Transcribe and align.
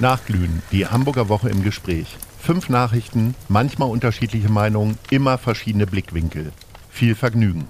Nachglühen, 0.00 0.62
die 0.70 0.86
Hamburger 0.86 1.28
Woche 1.28 1.48
im 1.48 1.64
Gespräch. 1.64 2.16
Fünf 2.40 2.68
Nachrichten, 2.68 3.34
manchmal 3.48 3.90
unterschiedliche 3.90 4.48
Meinungen, 4.48 4.96
immer 5.10 5.38
verschiedene 5.38 5.86
Blickwinkel. 5.86 6.52
Viel 6.88 7.16
Vergnügen. 7.16 7.66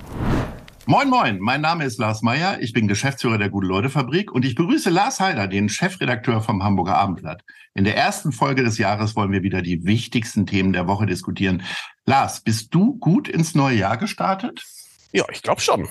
Moin, 0.85 1.09
moin, 1.09 1.39
mein 1.39 1.61
Name 1.61 1.85
ist 1.85 1.99
Lars 1.99 2.23
Meyer, 2.23 2.61
ich 2.61 2.73
bin 2.73 2.87
Geschäftsführer 2.89 3.39
der 3.39 3.49
Gute-Leute-Fabrik 3.49 4.33
und 4.33 4.45
ich 4.45 4.55
begrüße 4.55 4.91
Lars 4.91 5.21
Heider, 5.21 5.47
den 5.47 5.69
Chefredakteur 5.69 6.43
vom 6.43 6.63
Hamburger 6.63 6.97
Abendblatt. 6.97 7.45
In 7.75 7.85
der 7.85 7.97
ersten 7.97 8.33
Folge 8.33 8.63
des 8.63 8.77
Jahres 8.77 9.17
wollen 9.17 9.33
wir 9.33 9.43
wieder 9.43 9.63
die 9.63 9.85
wichtigsten 9.85 10.47
Themen 10.47 10.73
der 10.73 10.87
Woche 10.87 11.07
diskutieren. 11.07 11.63
Lars, 12.07 12.41
bist 12.41 12.75
du 12.75 12.99
gut 12.99 13.29
ins 13.29 13.55
neue 13.55 13.77
Jahr 13.77 13.97
gestartet? 13.97 14.65
Ja, 15.13 15.25
ich 15.33 15.43
glaube 15.43 15.61
schon. 15.61 15.89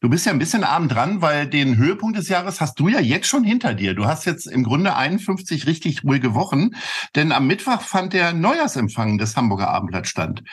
Du 0.00 0.08
bist 0.08 0.26
ja 0.26 0.32
ein 0.32 0.38
bisschen 0.38 0.62
arm 0.62 0.88
dran, 0.88 1.22
weil 1.22 1.48
den 1.48 1.76
Höhepunkt 1.76 2.16
des 2.16 2.28
Jahres 2.28 2.60
hast 2.60 2.78
du 2.78 2.86
ja 2.86 3.00
jetzt 3.00 3.26
schon 3.26 3.42
hinter 3.42 3.74
dir. 3.74 3.94
Du 3.94 4.06
hast 4.06 4.26
jetzt 4.26 4.46
im 4.46 4.62
Grunde 4.62 4.94
51 4.94 5.66
richtig 5.66 6.04
ruhige 6.04 6.34
Wochen, 6.34 6.70
denn 7.16 7.32
am 7.32 7.48
Mittwoch 7.48 7.80
fand 7.80 8.12
der 8.12 8.32
Neujahrsempfang 8.32 9.18
des 9.18 9.36
Hamburger 9.36 9.70
Abendblatt 9.70 10.06
stand. 10.06 10.44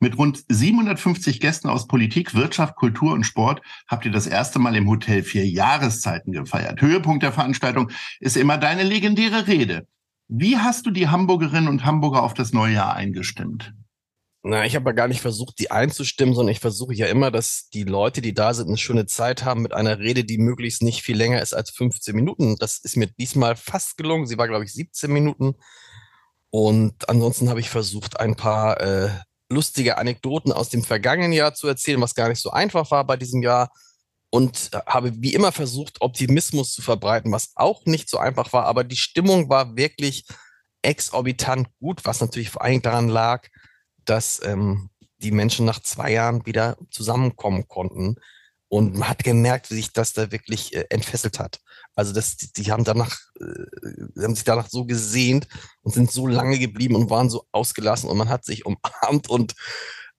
Mit 0.00 0.16
rund 0.16 0.42
750 0.48 1.40
Gästen 1.40 1.68
aus 1.68 1.86
Politik, 1.86 2.34
Wirtschaft, 2.34 2.76
Kultur 2.76 3.12
und 3.12 3.24
Sport 3.24 3.60
habt 3.86 4.06
ihr 4.06 4.12
das 4.12 4.26
erste 4.26 4.58
Mal 4.58 4.74
im 4.76 4.88
Hotel 4.88 5.22
vier 5.22 5.46
Jahreszeiten 5.46 6.32
gefeiert. 6.32 6.80
Höhepunkt 6.80 7.22
der 7.22 7.32
Veranstaltung 7.32 7.90
ist 8.20 8.38
immer 8.38 8.56
deine 8.56 8.82
legendäre 8.82 9.46
Rede. 9.46 9.86
Wie 10.28 10.56
hast 10.56 10.86
du 10.86 10.90
die 10.90 11.08
Hamburgerinnen 11.08 11.68
und 11.68 11.84
Hamburger 11.84 12.22
auf 12.22 12.32
das 12.32 12.54
neue 12.54 12.74
Jahr 12.74 12.94
eingestimmt? 12.94 13.74
Na, 14.48 14.64
ich 14.64 14.76
habe 14.76 14.90
ja 14.90 14.92
gar 14.92 15.08
nicht 15.08 15.22
versucht, 15.22 15.58
die 15.58 15.72
einzustimmen, 15.72 16.32
sondern 16.32 16.52
ich 16.52 16.60
versuche 16.60 16.94
ja 16.94 17.08
immer, 17.08 17.32
dass 17.32 17.68
die 17.70 17.82
Leute, 17.82 18.22
die 18.22 18.32
da 18.32 18.54
sind, 18.54 18.68
eine 18.68 18.76
schöne 18.76 19.06
Zeit 19.06 19.44
haben 19.44 19.60
mit 19.60 19.72
einer 19.72 19.98
Rede, 19.98 20.22
die 20.22 20.38
möglichst 20.38 20.82
nicht 20.82 21.02
viel 21.02 21.16
länger 21.16 21.42
ist 21.42 21.52
als 21.52 21.70
15 21.70 22.14
Minuten. 22.14 22.54
Das 22.54 22.78
ist 22.78 22.96
mir 22.96 23.08
diesmal 23.08 23.56
fast 23.56 23.96
gelungen. 23.96 24.28
Sie 24.28 24.38
war, 24.38 24.46
glaube 24.46 24.64
ich, 24.64 24.72
17 24.72 25.12
Minuten. 25.12 25.56
Und 26.50 27.08
ansonsten 27.08 27.48
habe 27.48 27.58
ich 27.58 27.68
versucht, 27.68 28.20
ein 28.20 28.36
paar 28.36 28.80
äh, 28.80 29.10
lustige 29.48 29.98
Anekdoten 29.98 30.52
aus 30.52 30.68
dem 30.68 30.84
vergangenen 30.84 31.32
Jahr 31.32 31.54
zu 31.54 31.66
erzählen, 31.66 32.00
was 32.00 32.14
gar 32.14 32.28
nicht 32.28 32.40
so 32.40 32.50
einfach 32.52 32.88
war 32.92 33.04
bei 33.04 33.16
diesem 33.16 33.42
Jahr. 33.42 33.72
Und 34.30 34.70
äh, 34.74 34.78
habe 34.86 35.12
wie 35.16 35.34
immer 35.34 35.50
versucht, 35.50 36.00
Optimismus 36.02 36.72
zu 36.72 36.82
verbreiten, 36.82 37.32
was 37.32 37.50
auch 37.56 37.84
nicht 37.84 38.08
so 38.08 38.18
einfach 38.18 38.52
war. 38.52 38.66
Aber 38.66 38.84
die 38.84 38.96
Stimmung 38.96 39.48
war 39.48 39.76
wirklich 39.76 40.24
exorbitant 40.82 41.66
gut, 41.80 42.04
was 42.04 42.20
natürlich 42.20 42.50
vor 42.50 42.62
allem 42.62 42.80
daran 42.80 43.08
lag, 43.08 43.48
dass 44.06 44.40
ähm, 44.44 44.90
die 45.18 45.30
Menschen 45.30 45.66
nach 45.66 45.80
zwei 45.80 46.12
Jahren 46.12 46.44
wieder 46.46 46.76
zusammenkommen 46.90 47.68
konnten. 47.68 48.16
Und 48.68 48.94
man 48.94 49.08
hat 49.08 49.22
gemerkt, 49.22 49.70
wie 49.70 49.76
sich 49.76 49.92
das 49.92 50.12
da 50.12 50.32
wirklich 50.32 50.74
äh, 50.74 50.86
entfesselt 50.90 51.38
hat. 51.38 51.60
Also 51.94 52.12
das, 52.12 52.36
die, 52.36 52.52
die 52.52 52.72
haben 52.72 52.84
danach, 52.84 53.16
äh, 53.40 54.22
haben 54.22 54.34
sich 54.34 54.44
danach 54.44 54.68
so 54.68 54.84
gesehnt 54.84 55.46
und 55.82 55.94
sind 55.94 56.10
so 56.10 56.26
lange 56.26 56.58
geblieben 56.58 56.96
und 56.96 57.08
waren 57.08 57.30
so 57.30 57.46
ausgelassen 57.52 58.10
und 58.10 58.18
man 58.18 58.28
hat 58.28 58.44
sich 58.44 58.66
umarmt 58.66 59.30
und 59.30 59.54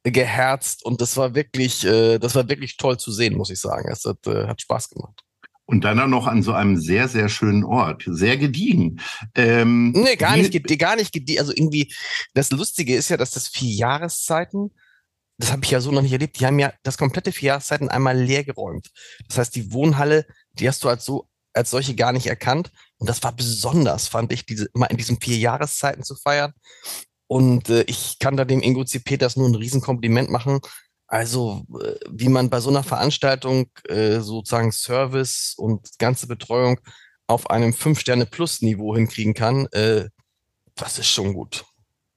geherzt 0.03 0.85
und 0.85 1.01
das 1.01 1.17
war 1.17 1.35
wirklich, 1.35 1.85
äh, 1.85 2.19
das 2.19 2.35
war 2.35 2.47
wirklich 2.47 2.77
toll 2.77 2.97
zu 2.97 3.11
sehen, 3.11 3.35
muss 3.35 3.49
ich 3.49 3.59
sagen. 3.59 3.89
Es 3.91 4.05
hat, 4.05 4.25
äh, 4.27 4.47
hat 4.47 4.61
Spaß 4.61 4.89
gemacht. 4.89 5.26
Und 5.69 5.83
dann 5.83 5.99
auch 5.99 6.07
noch 6.07 6.27
an 6.27 6.43
so 6.43 6.53
einem 6.53 6.77
sehr, 6.77 7.09
sehr 7.09 7.27
schönen 7.27 7.65
Ort. 7.65 8.03
Sehr 8.07 8.37
gediegen. 8.37 9.01
Ähm, 9.35 9.91
nee, 9.91 10.15
gar 10.15 10.37
nicht, 10.37 10.79
gar 10.79 10.95
nicht 10.95 11.11
gediegen. 11.11 11.41
Also 11.41 11.51
irgendwie, 11.53 11.93
das 12.33 12.51
Lustige 12.51 12.95
ist 12.95 13.09
ja, 13.09 13.17
dass 13.17 13.31
das 13.31 13.49
vier 13.49 13.75
Jahreszeiten, 13.75 14.71
das 15.37 15.51
habe 15.51 15.65
ich 15.65 15.71
ja 15.71 15.81
so 15.81 15.91
noch 15.91 16.01
nicht 16.01 16.13
erlebt, 16.13 16.39
die 16.39 16.45
haben 16.45 16.57
ja 16.57 16.71
das 16.83 16.97
komplette 16.97 17.33
vier 17.33 17.47
Jahreszeiten 17.47 17.89
einmal 17.89 18.17
leer 18.17 18.45
geräumt. 18.45 18.91
Das 19.27 19.39
heißt, 19.39 19.55
die 19.55 19.73
Wohnhalle, 19.73 20.25
die 20.53 20.69
hast 20.69 20.85
du 20.85 20.89
als 20.89 21.03
so, 21.03 21.27
als 21.53 21.69
solche 21.69 21.95
gar 21.95 22.13
nicht 22.13 22.27
erkannt. 22.27 22.71
Und 22.97 23.09
das 23.09 23.21
war 23.23 23.35
besonders, 23.35 24.07
fand 24.07 24.31
ich, 24.31 24.45
diese, 24.45 24.69
immer 24.73 24.89
in 24.89 24.95
diesen 24.95 25.19
vier 25.19 25.37
Jahreszeiten 25.37 26.03
zu 26.03 26.15
feiern. 26.15 26.53
Und 27.27 27.69
äh, 27.69 27.83
ich 27.87 28.19
kann 28.19 28.37
da 28.37 28.45
dem 28.45 28.61
Ingo 28.61 28.85
C. 28.85 28.99
Peters 28.99 29.35
nur 29.35 29.49
ein 29.49 29.55
Riesenkompliment 29.55 30.29
machen 30.29 30.61
also, 31.07 31.65
äh, 31.81 31.95
wie 32.09 32.29
man 32.29 32.49
bei 32.49 32.59
so 32.59 32.69
einer 32.69 32.83
Veranstaltung 32.83 33.71
äh, 33.87 34.19
sozusagen 34.19 34.71
Service 34.71 35.53
und 35.57 35.97
ganze 35.99 36.27
Betreuung 36.27 36.79
auf 37.27 37.49
einem 37.49 37.73
Fünf-Sterne-Plus-Niveau 37.73 38.95
hinkriegen 38.95 39.33
kann, 39.33 39.67
äh, 39.71 40.09
das 40.75 40.99
ist 40.99 41.07
schon 41.09 41.33
gut. 41.33 41.65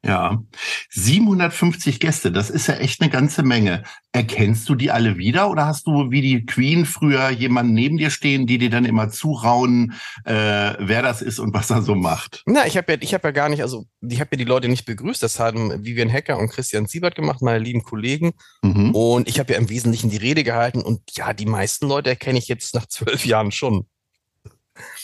Ja, 0.02 0.42
750 0.88 2.00
Gäste, 2.00 2.32
das 2.32 2.48
ist 2.48 2.68
ja 2.68 2.74
echt 2.76 3.02
eine 3.02 3.10
ganze 3.10 3.42
Menge. 3.42 3.82
Erkennst 4.12 4.66
du 4.70 4.74
die 4.74 4.90
alle 4.90 5.18
wieder 5.18 5.50
oder 5.50 5.66
hast 5.66 5.86
du 5.86 6.10
wie 6.10 6.22
die 6.22 6.46
Queen 6.46 6.86
früher 6.86 7.28
jemanden 7.28 7.74
neben 7.74 7.98
dir 7.98 8.08
stehen, 8.08 8.46
die 8.46 8.56
dir 8.56 8.70
dann 8.70 8.86
immer 8.86 9.10
zuraunen, 9.10 9.92
äh, 10.24 10.32
wer 10.78 11.02
das 11.02 11.20
ist 11.20 11.38
und 11.38 11.52
was 11.52 11.68
er 11.68 11.82
so 11.82 11.94
macht? 11.94 12.42
Na, 12.46 12.66
ich 12.66 12.78
habe 12.78 12.92
ja, 12.92 12.98
ich 12.98 13.12
habe 13.12 13.28
ja 13.28 13.32
gar 13.32 13.50
nicht, 13.50 13.60
also 13.60 13.84
ich 14.00 14.20
habe 14.20 14.30
ja 14.32 14.38
die 14.38 14.44
Leute 14.44 14.68
nicht 14.68 14.86
begrüßt. 14.86 15.22
Das 15.22 15.38
haben 15.38 15.84
Vivian 15.84 16.08
Hecker 16.08 16.38
und 16.38 16.48
Christian 16.48 16.86
Siebert 16.86 17.14
gemacht, 17.14 17.42
meine 17.42 17.58
lieben 17.58 17.82
Kollegen. 17.82 18.32
Mhm. 18.62 18.94
Und 18.94 19.28
ich 19.28 19.38
habe 19.38 19.52
ja 19.52 19.58
im 19.58 19.68
Wesentlichen 19.68 20.08
die 20.08 20.16
Rede 20.16 20.44
gehalten 20.44 20.80
und 20.80 21.02
ja, 21.14 21.34
die 21.34 21.46
meisten 21.46 21.86
Leute 21.86 22.08
erkenne 22.08 22.38
ich 22.38 22.48
jetzt 22.48 22.74
nach 22.74 22.86
zwölf 22.86 23.26
Jahren 23.26 23.52
schon. 23.52 23.86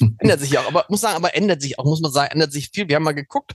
ändert 0.18 0.40
sich 0.40 0.56
auch, 0.58 0.66
aber 0.66 0.86
muss 0.88 1.02
sagen, 1.02 1.16
aber 1.16 1.34
ändert 1.34 1.60
sich 1.60 1.78
auch, 1.78 1.84
muss 1.84 2.00
man 2.00 2.12
sagen, 2.12 2.32
ändert 2.32 2.52
sich 2.52 2.70
viel. 2.72 2.88
Wir 2.88 2.96
haben 2.96 3.02
mal 3.02 3.12
geguckt, 3.12 3.52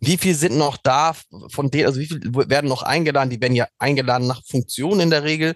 wie 0.00 0.16
viel 0.16 0.34
sind 0.34 0.56
noch 0.56 0.76
da 0.76 1.14
von 1.48 1.70
denen, 1.70 1.86
also 1.86 2.00
wie 2.00 2.06
viel 2.06 2.20
werden 2.34 2.68
noch 2.68 2.82
eingeladen? 2.82 3.30
Die 3.30 3.40
werden 3.40 3.54
ja 3.54 3.66
eingeladen 3.78 4.26
nach 4.26 4.42
Funktion 4.46 5.00
in 5.00 5.10
der 5.10 5.24
Regel. 5.24 5.54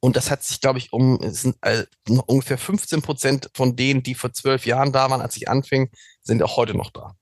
Und 0.00 0.16
das 0.16 0.30
hat 0.30 0.44
sich, 0.44 0.60
glaube 0.60 0.78
ich, 0.78 0.92
um, 0.92 1.20
es 1.22 1.42
sind 1.42 1.56
äh, 1.62 1.84
ungefähr 2.26 2.58
15 2.58 3.02
Prozent 3.02 3.50
von 3.54 3.74
denen, 3.74 4.02
die 4.02 4.14
vor 4.14 4.32
zwölf 4.32 4.64
Jahren 4.64 4.92
da 4.92 5.10
waren, 5.10 5.20
als 5.20 5.36
ich 5.36 5.48
anfing, 5.48 5.90
sind 6.22 6.42
auch 6.42 6.56
heute 6.56 6.76
noch 6.76 6.90
da. 6.90 7.14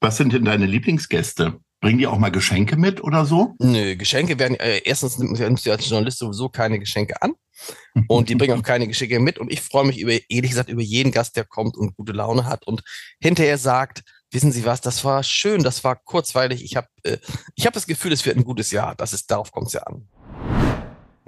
Was 0.00 0.16
sind 0.16 0.32
denn 0.32 0.44
deine 0.44 0.66
Lieblingsgäste? 0.66 1.58
Bringen 1.80 1.98
die 1.98 2.06
auch 2.08 2.18
mal 2.18 2.30
Geschenke 2.30 2.76
mit 2.76 3.02
oder 3.02 3.24
so? 3.24 3.54
Nö, 3.60 3.96
Geschenke 3.96 4.38
werden, 4.38 4.58
äh, 4.58 4.80
erstens 4.84 5.18
nimmst 5.18 5.64
du 5.64 5.70
als 5.70 5.88
Journalist 5.88 6.18
sowieso 6.18 6.48
keine 6.48 6.78
Geschenke 6.78 7.22
an. 7.22 7.34
Und 8.08 8.28
die 8.28 8.34
bringen 8.34 8.58
auch 8.58 8.62
keine 8.62 8.88
Geschenke 8.88 9.20
mit. 9.20 9.38
Und 9.38 9.52
ich 9.52 9.60
freue 9.60 9.86
mich 9.86 9.98
über, 9.98 10.12
ehrlich 10.28 10.50
gesagt, 10.50 10.70
über 10.70 10.82
jeden 10.82 11.12
Gast, 11.12 11.36
der 11.36 11.44
kommt 11.44 11.76
und 11.76 11.96
gute 11.96 12.12
Laune 12.12 12.44
hat 12.44 12.66
und 12.66 12.82
hinterher 13.20 13.58
sagt, 13.58 14.02
wissen 14.30 14.52
Sie 14.52 14.64
was, 14.64 14.80
das 14.80 15.04
war 15.04 15.22
schön, 15.22 15.62
das 15.62 15.84
war 15.84 15.96
kurzweilig. 15.96 16.64
Ich 16.64 16.76
habe 16.76 16.88
äh, 17.02 17.18
hab 17.60 17.72
das 17.72 17.86
Gefühl, 17.86 18.12
es 18.12 18.24
wird 18.26 18.36
ein 18.36 18.44
gutes 18.44 18.70
Jahr. 18.70 18.94
Das 18.94 19.12
ist, 19.12 19.30
darauf 19.30 19.52
kommt 19.52 19.68
es 19.68 19.72
ja 19.74 19.82
an. 19.82 20.06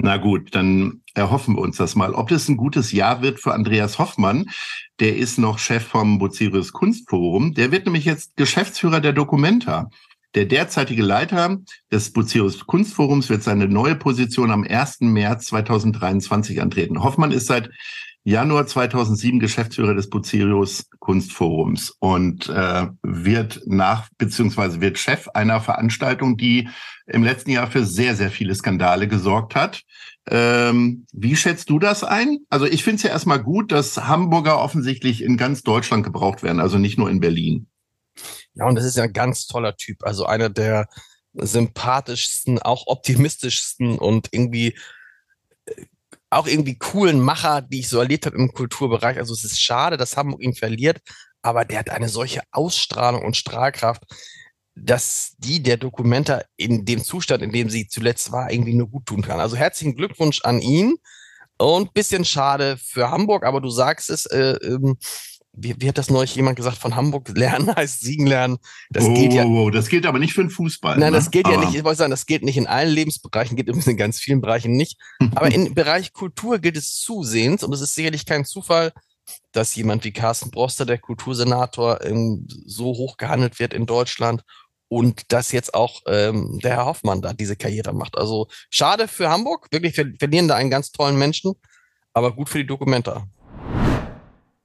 Na 0.02 0.16
gut, 0.16 0.54
dann 0.54 1.02
erhoffen 1.14 1.56
wir 1.56 1.62
uns 1.62 1.76
das 1.76 1.94
mal. 1.94 2.14
Ob 2.14 2.28
das 2.28 2.48
ein 2.48 2.56
gutes 2.56 2.92
Jahr 2.92 3.20
wird 3.20 3.38
für 3.38 3.52
Andreas 3.52 3.98
Hoffmann, 3.98 4.46
der 4.98 5.16
ist 5.16 5.38
noch 5.38 5.58
Chef 5.58 5.84
vom 5.84 6.18
Bucerius 6.18 6.72
Kunstforum. 6.72 7.52
Der 7.52 7.70
wird 7.70 7.84
nämlich 7.84 8.06
jetzt 8.06 8.34
Geschäftsführer 8.36 9.00
der 9.00 9.12
Documenta. 9.12 9.90
Der 10.34 10.46
derzeitige 10.46 11.02
Leiter 11.02 11.58
des 11.92 12.12
Bucerius 12.12 12.64
Kunstforums 12.66 13.28
wird 13.28 13.42
seine 13.42 13.66
neue 13.68 13.96
Position 13.96 14.50
am 14.50 14.64
1. 14.64 15.00
März 15.00 15.46
2023 15.46 16.62
antreten. 16.62 17.02
Hoffmann 17.02 17.32
ist 17.32 17.46
seit 17.46 17.68
Januar 18.24 18.66
2007 18.66 19.40
Geschäftsführer 19.40 19.94
des 19.94 20.10
Bucerius 20.10 20.90
Kunstforums 20.98 21.96
und 22.00 22.48
äh, 22.48 22.88
wird 23.02 23.62
nach 23.66 24.08
beziehungsweise 24.18 24.80
wird 24.80 24.98
Chef 24.98 25.28
einer 25.28 25.60
Veranstaltung, 25.60 26.36
die 26.36 26.68
im 27.06 27.24
letzten 27.24 27.50
Jahr 27.50 27.70
für 27.70 27.84
sehr 27.84 28.14
sehr 28.14 28.30
viele 28.30 28.54
Skandale 28.54 29.08
gesorgt 29.08 29.54
hat. 29.54 29.82
Ähm, 30.28 31.06
wie 31.12 31.34
schätzt 31.34 31.70
du 31.70 31.78
das 31.78 32.04
ein? 32.04 32.40
Also 32.50 32.66
ich 32.66 32.84
finde 32.84 32.96
es 32.96 33.02
ja 33.04 33.10
erstmal 33.10 33.42
gut, 33.42 33.72
dass 33.72 33.96
Hamburger 33.96 34.60
offensichtlich 34.60 35.22
in 35.22 35.38
ganz 35.38 35.62
Deutschland 35.62 36.04
gebraucht 36.04 36.42
werden, 36.42 36.60
also 36.60 36.76
nicht 36.76 36.98
nur 36.98 37.08
in 37.08 37.20
Berlin. 37.20 37.68
Ja, 38.54 38.66
und 38.66 38.74
das 38.74 38.84
ist 38.84 38.96
ja 38.96 39.04
ein 39.04 39.12
ganz 39.14 39.46
toller 39.46 39.76
Typ, 39.76 40.04
also 40.04 40.26
einer 40.26 40.50
der 40.50 40.88
sympathischsten, 41.32 42.58
auch 42.58 42.86
optimistischsten 42.86 43.98
und 43.98 44.28
irgendwie 44.32 44.76
auch 46.30 46.46
irgendwie 46.46 46.78
coolen 46.78 47.20
Macher, 47.20 47.60
die 47.60 47.80
ich 47.80 47.88
so 47.88 47.98
erlebt 47.98 48.26
habe 48.26 48.36
im 48.36 48.52
Kulturbereich. 48.52 49.18
Also 49.18 49.34
es 49.34 49.44
ist 49.44 49.60
schade, 49.60 49.96
dass 49.96 50.16
Hamburg 50.16 50.42
ihn 50.42 50.54
verliert, 50.54 51.00
aber 51.42 51.64
der 51.64 51.80
hat 51.80 51.90
eine 51.90 52.08
solche 52.08 52.42
Ausstrahlung 52.52 53.24
und 53.24 53.36
Strahlkraft, 53.36 54.04
dass 54.76 55.34
die 55.38 55.62
der 55.62 55.76
Dokumenta 55.76 56.42
in 56.56 56.84
dem 56.84 57.02
Zustand, 57.02 57.42
in 57.42 57.52
dem 57.52 57.68
sie 57.68 57.88
zuletzt 57.88 58.32
war, 58.32 58.50
irgendwie 58.50 58.74
nur 58.74 58.88
gut 58.88 59.06
tun 59.06 59.22
kann. 59.22 59.40
Also 59.40 59.56
herzlichen 59.56 59.96
Glückwunsch 59.96 60.40
an 60.42 60.60
ihn 60.60 60.96
und 61.58 61.92
bisschen 61.92 62.24
schade 62.24 62.78
für 62.78 63.10
Hamburg, 63.10 63.44
aber 63.44 63.60
du 63.60 63.68
sagst 63.68 64.08
es, 64.08 64.26
äh, 64.26 64.56
ähm, 64.62 64.96
wie, 65.62 65.74
wie 65.78 65.88
hat 65.88 65.98
das 65.98 66.10
neulich 66.10 66.34
jemand 66.34 66.56
gesagt, 66.56 66.78
von 66.78 66.96
Hamburg 66.96 67.28
lernen 67.36 67.74
heißt 67.76 68.00
siegen 68.00 68.26
lernen. 68.26 68.58
Das 68.90 69.04
oh, 69.04 69.14
gilt 69.14 69.32
ja. 69.32 69.44
Oh, 69.44 69.70
das 69.70 69.88
gilt 69.88 70.06
aber 70.06 70.18
nicht 70.18 70.32
für 70.32 70.42
den 70.42 70.50
Fußball. 70.50 70.98
Nein, 70.98 71.12
ne? 71.12 71.18
das 71.18 71.30
gilt 71.30 71.46
aber 71.46 71.54
ja 71.54 71.60
nicht, 71.60 71.74
ich 71.74 71.84
wollte 71.84 71.98
sagen, 71.98 72.10
das 72.10 72.26
gilt 72.26 72.42
nicht 72.42 72.56
in 72.56 72.66
allen 72.66 72.90
Lebensbereichen, 72.90 73.56
gilt 73.56 73.68
übrigens 73.68 73.86
in 73.86 73.96
ganz 73.96 74.18
vielen 74.18 74.40
Bereichen 74.40 74.72
nicht. 74.72 74.98
aber 75.34 75.52
im 75.52 75.74
Bereich 75.74 76.12
Kultur 76.12 76.58
gilt 76.58 76.76
es 76.76 76.98
zusehends 77.00 77.62
und 77.64 77.72
es 77.72 77.80
ist 77.80 77.94
sicherlich 77.94 78.26
kein 78.26 78.44
Zufall, 78.44 78.92
dass 79.52 79.74
jemand 79.76 80.04
wie 80.04 80.12
Carsten 80.12 80.50
Broster, 80.50 80.86
der 80.86 80.98
Kultursenator, 80.98 82.04
ähm, 82.04 82.46
so 82.66 82.86
hoch 82.86 83.16
gehandelt 83.16 83.58
wird 83.60 83.74
in 83.74 83.86
Deutschland 83.86 84.42
und 84.88 85.32
dass 85.32 85.52
jetzt 85.52 85.74
auch 85.74 86.02
ähm, 86.06 86.58
der 86.62 86.72
Herr 86.72 86.86
Hoffmann 86.86 87.22
da 87.22 87.32
diese 87.32 87.56
Karriere 87.56 87.92
macht. 87.92 88.18
Also 88.18 88.48
schade 88.70 89.06
für 89.06 89.30
Hamburg, 89.30 89.68
wirklich 89.70 89.96
wir 89.96 90.12
verlieren 90.18 90.48
da 90.48 90.56
einen 90.56 90.70
ganz 90.70 90.90
tollen 90.90 91.16
Menschen, 91.16 91.54
aber 92.12 92.34
gut 92.34 92.48
für 92.48 92.58
die 92.58 92.66
Dokumenta. 92.66 93.28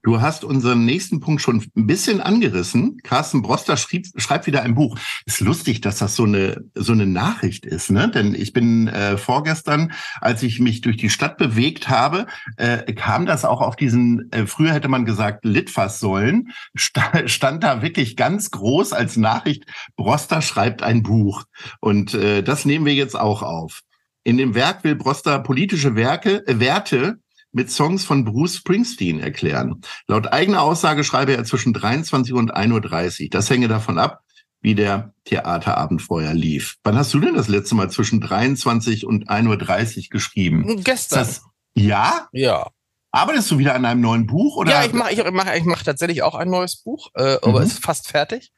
Du 0.05 0.21
hast 0.21 0.43
unseren 0.43 0.85
nächsten 0.85 1.19
Punkt 1.19 1.41
schon 1.41 1.65
ein 1.75 1.87
bisschen 1.87 2.21
angerissen. 2.21 2.99
Carsten 3.01 3.41
Broster 3.41 3.75
schrieb, 3.75 4.05
schreibt 4.17 4.45
wieder 4.45 4.61
ein 4.61 4.75
Buch. 4.75 4.99
Ist 5.25 5.39
lustig, 5.39 5.81
dass 5.81 5.97
das 5.97 6.15
so 6.15 6.25
eine 6.25 6.63
so 6.75 6.93
eine 6.93 7.07
Nachricht 7.07 7.65
ist, 7.65 7.89
ne? 7.89 8.11
Denn 8.11 8.35
ich 8.35 8.53
bin 8.53 8.87
äh, 8.87 9.17
vorgestern, 9.17 9.93
als 10.21 10.43
ich 10.43 10.59
mich 10.59 10.81
durch 10.81 10.97
die 10.97 11.09
Stadt 11.09 11.39
bewegt 11.39 11.89
habe, 11.89 12.27
äh, 12.57 12.93
kam 12.93 13.25
das 13.25 13.45
auch 13.45 13.61
auf 13.61 13.75
diesen. 13.75 14.31
Äh, 14.31 14.45
früher 14.45 14.73
hätte 14.73 14.89
man 14.89 15.05
gesagt 15.05 15.43
Litfaßsäulen. 15.43 16.49
Sta 16.75 17.27
stand 17.27 17.63
da 17.63 17.81
wirklich 17.81 18.15
ganz 18.15 18.51
groß 18.51 18.93
als 18.93 19.17
Nachricht. 19.17 19.65
Broster 19.95 20.43
schreibt 20.43 20.83
ein 20.83 21.01
Buch 21.01 21.45
und 21.79 22.13
äh, 22.13 22.43
das 22.43 22.63
nehmen 22.63 22.85
wir 22.85 22.93
jetzt 22.93 23.19
auch 23.19 23.41
auf. 23.41 23.81
In 24.23 24.37
dem 24.37 24.53
Werk 24.53 24.83
will 24.83 24.95
Broster 24.95 25.39
politische 25.39 25.95
Werke, 25.95 26.47
äh, 26.47 26.59
Werte 26.59 27.17
mit 27.55 27.71
Songs 27.71 28.03
von 28.03 28.25
Bruce 28.25 28.57
Springsteen 28.57 29.19
erklären. 29.19 29.81
Laut 30.07 30.31
eigener 30.33 30.61
Aussage 30.61 31.03
schreibe 31.03 31.35
er 31.35 31.43
zwischen 31.45 31.73
23 31.73 32.33
und 32.33 32.55
1.30 32.55 33.23
Uhr. 33.23 33.29
Das 33.31 33.49
hänge 33.49 33.67
davon 33.67 33.97
ab, 33.97 34.21
wie 34.61 34.75
der 34.75 35.13
Theaterabend 35.23 36.01
vorher 36.01 36.33
lief. 36.33 36.75
Wann 36.83 36.95
hast 36.97 37.13
du 37.13 37.19
denn 37.19 37.33
das 37.35 37.47
letzte 37.47 37.75
Mal 37.75 37.89
zwischen 37.89 38.19
23 38.21 39.05
und 39.05 39.29
1.30 39.29 39.97
Uhr 39.97 40.03
geschrieben? 40.11 40.83
Gestern. 40.83 41.19
Das, 41.19 41.41
ja? 41.75 42.27
Ja. 42.33 42.67
Arbeitest 43.11 43.49
du 43.51 43.57
wieder 43.57 43.75
an 43.75 43.85
einem 43.85 44.01
neuen 44.01 44.27
Buch? 44.27 44.57
Oder? 44.57 44.71
Ja, 44.71 44.83
ich 44.83 44.91
mache 44.91 45.13
ich 45.13 45.23
mach, 45.31 45.53
ich 45.55 45.63
mach 45.63 45.83
tatsächlich 45.83 46.21
auch 46.23 46.35
ein 46.35 46.49
neues 46.49 46.75
Buch, 46.83 47.09
äh, 47.15 47.37
aber 47.41 47.61
Mhm. 47.61 47.65
ist 47.67 47.79
fast 47.83 48.09
fertig. 48.09 48.51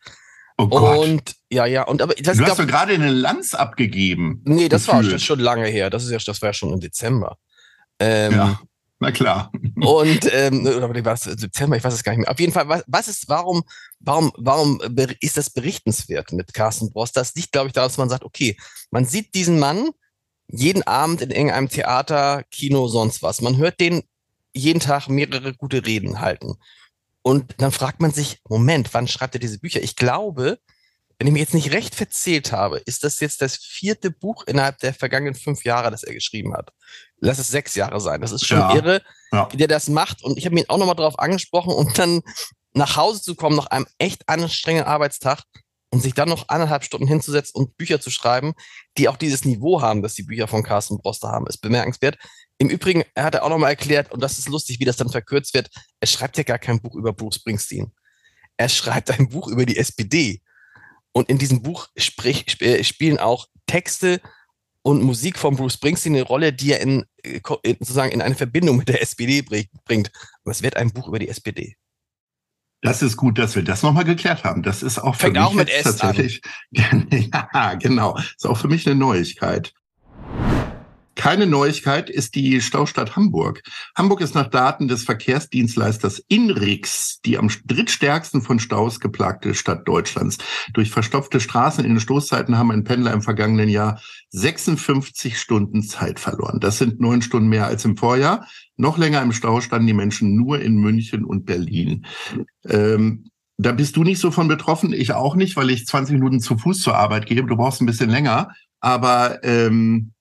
Oh 0.57 0.67
Gott. 0.67 0.97
Und 1.07 1.35
ja, 1.51 1.67
ja, 1.67 1.83
und 1.83 2.01
aber 2.01 2.15
das 2.15 2.37
du 2.37 2.43
hast 2.45 2.57
doch 2.57 2.65
gerade 2.65 2.93
eine 2.93 3.11
Lanz 3.11 3.53
abgegeben. 3.53 4.41
Nee, 4.45 4.69
das 4.69 4.87
war 4.87 5.01
gefühlt. 5.03 5.21
schon 5.21 5.39
lange 5.39 5.67
her. 5.67 5.91
Das 5.91 6.03
ist 6.03 6.09
ja, 6.09 6.17
das 6.17 6.41
war 6.41 6.49
ja 6.49 6.53
schon 6.53 6.73
im 6.73 6.79
Dezember. 6.79 7.37
Ähm, 7.99 8.33
Ja, 8.33 8.59
na 8.99 9.11
klar. 9.11 9.51
Und 9.75 10.27
ähm, 10.33 10.65
oder 10.65 10.89
war 10.89 10.93
das 10.93 11.23
Dezember, 11.23 11.77
ich 11.77 11.83
weiß 11.83 11.93
es 11.93 12.03
gar 12.03 12.13
nicht 12.13 12.21
mehr. 12.21 12.31
Auf 12.31 12.39
jeden 12.39 12.53
Fall, 12.53 12.67
was, 12.67 12.83
was 12.87 13.07
ist, 13.07 13.29
warum, 13.29 13.63
warum, 13.99 14.31
warum 14.37 14.81
ist 15.19 15.37
das 15.37 15.49
berichtenswert 15.49 16.31
mit 16.31 16.53
Carsten 16.53 16.91
Brost? 16.91 17.15
Das 17.15 17.35
liegt, 17.35 17.51
glaube 17.51 17.67
ich, 17.67 17.73
daran, 17.73 17.89
dass 17.89 17.97
man 17.97 18.09
sagt, 18.09 18.23
okay, 18.23 18.57
man 18.89 19.05
sieht 19.05 19.35
diesen 19.35 19.59
Mann 19.59 19.89
jeden 20.49 20.83
Abend 20.83 21.21
in 21.21 21.31
irgendeinem 21.31 21.69
Theater, 21.69 22.43
Kino, 22.49 22.87
sonst 22.87 23.21
was. 23.21 23.41
Man 23.41 23.57
hört 23.57 23.79
den 23.79 24.03
jeden 24.53 24.79
Tag 24.79 25.09
mehrere 25.09 25.53
gute 25.53 25.85
Reden 25.85 26.21
halten. 26.21 26.55
Und 27.21 27.55
dann 27.57 27.71
fragt 27.71 28.01
man 28.01 28.11
sich, 28.11 28.39
Moment, 28.47 28.93
wann 28.93 29.07
schreibt 29.07 29.35
er 29.35 29.39
diese 29.39 29.59
Bücher? 29.59 29.83
Ich 29.83 29.95
glaube, 29.95 30.59
wenn 31.19 31.27
ich 31.27 31.33
mich 31.33 31.41
jetzt 31.41 31.53
nicht 31.53 31.71
recht 31.71 31.95
verzählt 31.95 32.51
habe, 32.51 32.77
ist 32.77 33.03
das 33.03 33.19
jetzt 33.19 33.41
das 33.41 33.57
vierte 33.57 34.11
Buch 34.11 34.45
innerhalb 34.45 34.77
der 34.79 34.93
vergangenen 34.93 35.35
fünf 35.35 35.63
Jahre, 35.63 35.91
das 35.91 36.03
er 36.03 36.13
geschrieben 36.13 36.53
hat. 36.53 36.71
Lass 37.19 37.39
es 37.39 37.47
sechs 37.47 37.75
Jahre 37.75 37.99
sein. 37.99 38.21
Das 38.21 38.31
ist 38.31 38.45
schon 38.45 38.59
Ja. 38.59 38.75
irre, 38.75 39.01
Ja. 39.31 39.47
wie 39.51 39.57
der 39.57 39.67
das 39.67 39.87
macht. 39.89 40.23
Und 40.23 40.37
ich 40.37 40.45
habe 40.45 40.57
ihn 40.57 40.65
auch 40.67 40.77
nochmal 40.77 40.95
drauf 40.95 41.17
angesprochen 41.19 41.73
und 41.73 41.97
dann 41.97 42.21
nach 42.73 42.95
Hause 42.95 43.21
zu 43.21 43.35
kommen 43.35 43.55
nach 43.55 43.67
einem 43.67 43.87
echt 43.97 44.27
anstrengenden 44.29 44.87
Arbeitstag 44.87 45.41
und 45.89 46.01
sich 46.01 46.13
dann 46.13 46.29
noch 46.29 46.49
anderthalb 46.49 46.83
Stunden 46.83 47.07
hinzusetzen 47.07 47.59
und 47.59 47.75
Bücher 47.77 47.99
zu 47.99 48.11
schreiben, 48.11 48.53
die 48.97 49.09
auch 49.09 49.17
dieses 49.17 49.45
Niveau 49.45 49.81
haben, 49.81 50.01
das 50.03 50.13
die 50.13 50.23
Bücher 50.23 50.47
von 50.47 50.61
Carsten 50.61 50.97
Broster 50.97 51.29
haben, 51.29 51.47
ist 51.47 51.59
bemerkenswert. 51.59 52.17
Im 52.59 52.69
Übrigen, 52.69 53.03
er 53.15 53.23
hat 53.23 53.35
er 53.35 53.43
auch 53.43 53.49
nochmal 53.49 53.71
erklärt, 53.71 54.11
und 54.11 54.21
das 54.21 54.37
ist 54.37 54.49
lustig, 54.49 54.79
wie 54.79 54.85
das 54.85 54.97
dann 54.97 55.09
verkürzt 55.09 55.53
wird, 55.53 55.69
er 55.99 56.07
schreibt 56.07 56.37
ja 56.37 56.43
gar 56.43 56.59
kein 56.59 56.81
Buch 56.81 56.95
über 56.95 57.13
Bruce 57.13 57.35
Springsteen. 57.35 57.93
Er 58.57 58.69
schreibt 58.69 59.11
ein 59.11 59.29
Buch 59.29 59.47
über 59.47 59.65
die 59.65 59.77
SPD. 59.77 60.41
Und 61.13 61.29
in 61.29 61.37
diesem 61.37 61.63
Buch 61.63 61.87
sprich, 61.95 62.45
sp 62.49 62.61
äh, 62.65 62.83
spielen 62.83 63.17
auch 63.17 63.47
Texte 63.65 64.21
und 64.87 65.03
Musik 65.03 65.37
von 65.37 65.57
Bruce 65.57 65.73
Springsteen 65.73 66.15
eine 66.15 66.23
Rolle, 66.23 66.53
die 66.53 66.71
er 66.71 66.79
in, 66.79 67.03
äh, 67.21 67.41
in, 67.63 67.75
sozusagen 67.79 68.13
in 68.13 68.21
eine 68.21 68.35
Verbindung 68.35 68.77
mit 68.77 68.87
der 68.87 69.01
SPD 69.01 69.41
bring- 69.41 69.67
bringt. 69.83 70.11
Aber 70.43 70.51
es 70.51 70.61
wird 70.63 70.77
ein 70.77 70.91
Buch 70.93 71.09
über 71.09 71.19
die 71.19 71.27
SPD. 71.27 71.75
Das 72.81 73.01
ist 73.01 73.17
gut, 73.17 73.37
dass 73.37 73.53
wir 73.57 73.63
das 73.63 73.83
nochmal 73.83 74.05
geklärt 74.05 74.45
haben. 74.45 74.63
Das 74.63 74.83
ist 74.83 74.97
auch 74.97 75.15
für 75.15 75.21
Fängt 75.23 75.33
mich 75.33 75.43
auch 75.43 75.53
mit 75.53 75.69
S 75.69 75.87
an. 75.87 75.97
tatsächlich. 75.97 76.41
ja, 76.71 77.73
genau. 77.73 78.17
Ist 78.17 78.45
auch 78.47 78.57
für 78.57 78.69
mich 78.69 78.87
eine 78.87 78.95
Neuigkeit. 78.95 79.73
Keine 81.17 81.47
Neuigkeit 81.47 82.11
ist 82.11 82.35
die 82.35 82.61
Staustadt 82.61 83.15
Hamburg. 83.15 83.63
Hamburg 83.95 84.21
ist 84.21 84.35
nach 84.35 84.47
Daten 84.47 84.87
des 84.87 85.03
Verkehrsdienstleisters 85.03 86.23
Inrix 86.27 87.19
die 87.25 87.37
am 87.37 87.49
drittstärksten 87.65 88.41
von 88.41 88.59
Staus 88.59 88.99
geplagte 88.99 89.55
Stadt 89.55 89.87
Deutschlands. 89.87 90.37
Durch 90.73 90.91
verstopfte 90.91 91.39
Straßen 91.39 91.83
in 91.83 91.95
den 91.95 91.99
Stoßzeiten 91.99 92.57
haben 92.57 92.71
ein 92.71 92.83
Pendler 92.83 93.13
im 93.13 93.23
vergangenen 93.23 93.67
Jahr 93.67 93.99
56 94.29 95.39
Stunden 95.39 95.81
Zeit 95.81 96.19
verloren. 96.19 96.59
Das 96.59 96.77
sind 96.77 96.99
neun 96.99 97.23
Stunden 97.23 97.49
mehr 97.49 97.65
als 97.65 97.83
im 97.83 97.97
Vorjahr. 97.97 98.47
Noch 98.75 98.99
länger 98.99 99.21
im 99.23 99.33
Stau 99.33 99.59
standen 99.59 99.87
die 99.87 99.93
Menschen 99.93 100.35
nur 100.35 100.61
in 100.61 100.75
München 100.75 101.25
und 101.25 101.45
Berlin. 101.45 102.05
Ähm, 102.65 103.31
da 103.57 103.71
bist 103.71 103.95
du 103.95 104.03
nicht 104.03 104.19
so 104.19 104.29
von 104.29 104.47
betroffen, 104.47 104.93
ich 104.93 105.13
auch 105.13 105.35
nicht, 105.35 105.57
weil 105.57 105.71
ich 105.71 105.87
20 105.87 106.13
Minuten 106.13 106.39
zu 106.39 106.57
Fuß 106.57 106.79
zur 106.79 106.95
Arbeit 106.95 107.25
gehe. 107.25 107.43
Du 107.43 107.57
brauchst 107.57 107.81
ein 107.81 107.87
bisschen 107.87 108.11
länger. 108.11 108.51
Aber 108.79 109.43
ähm, 109.43 110.13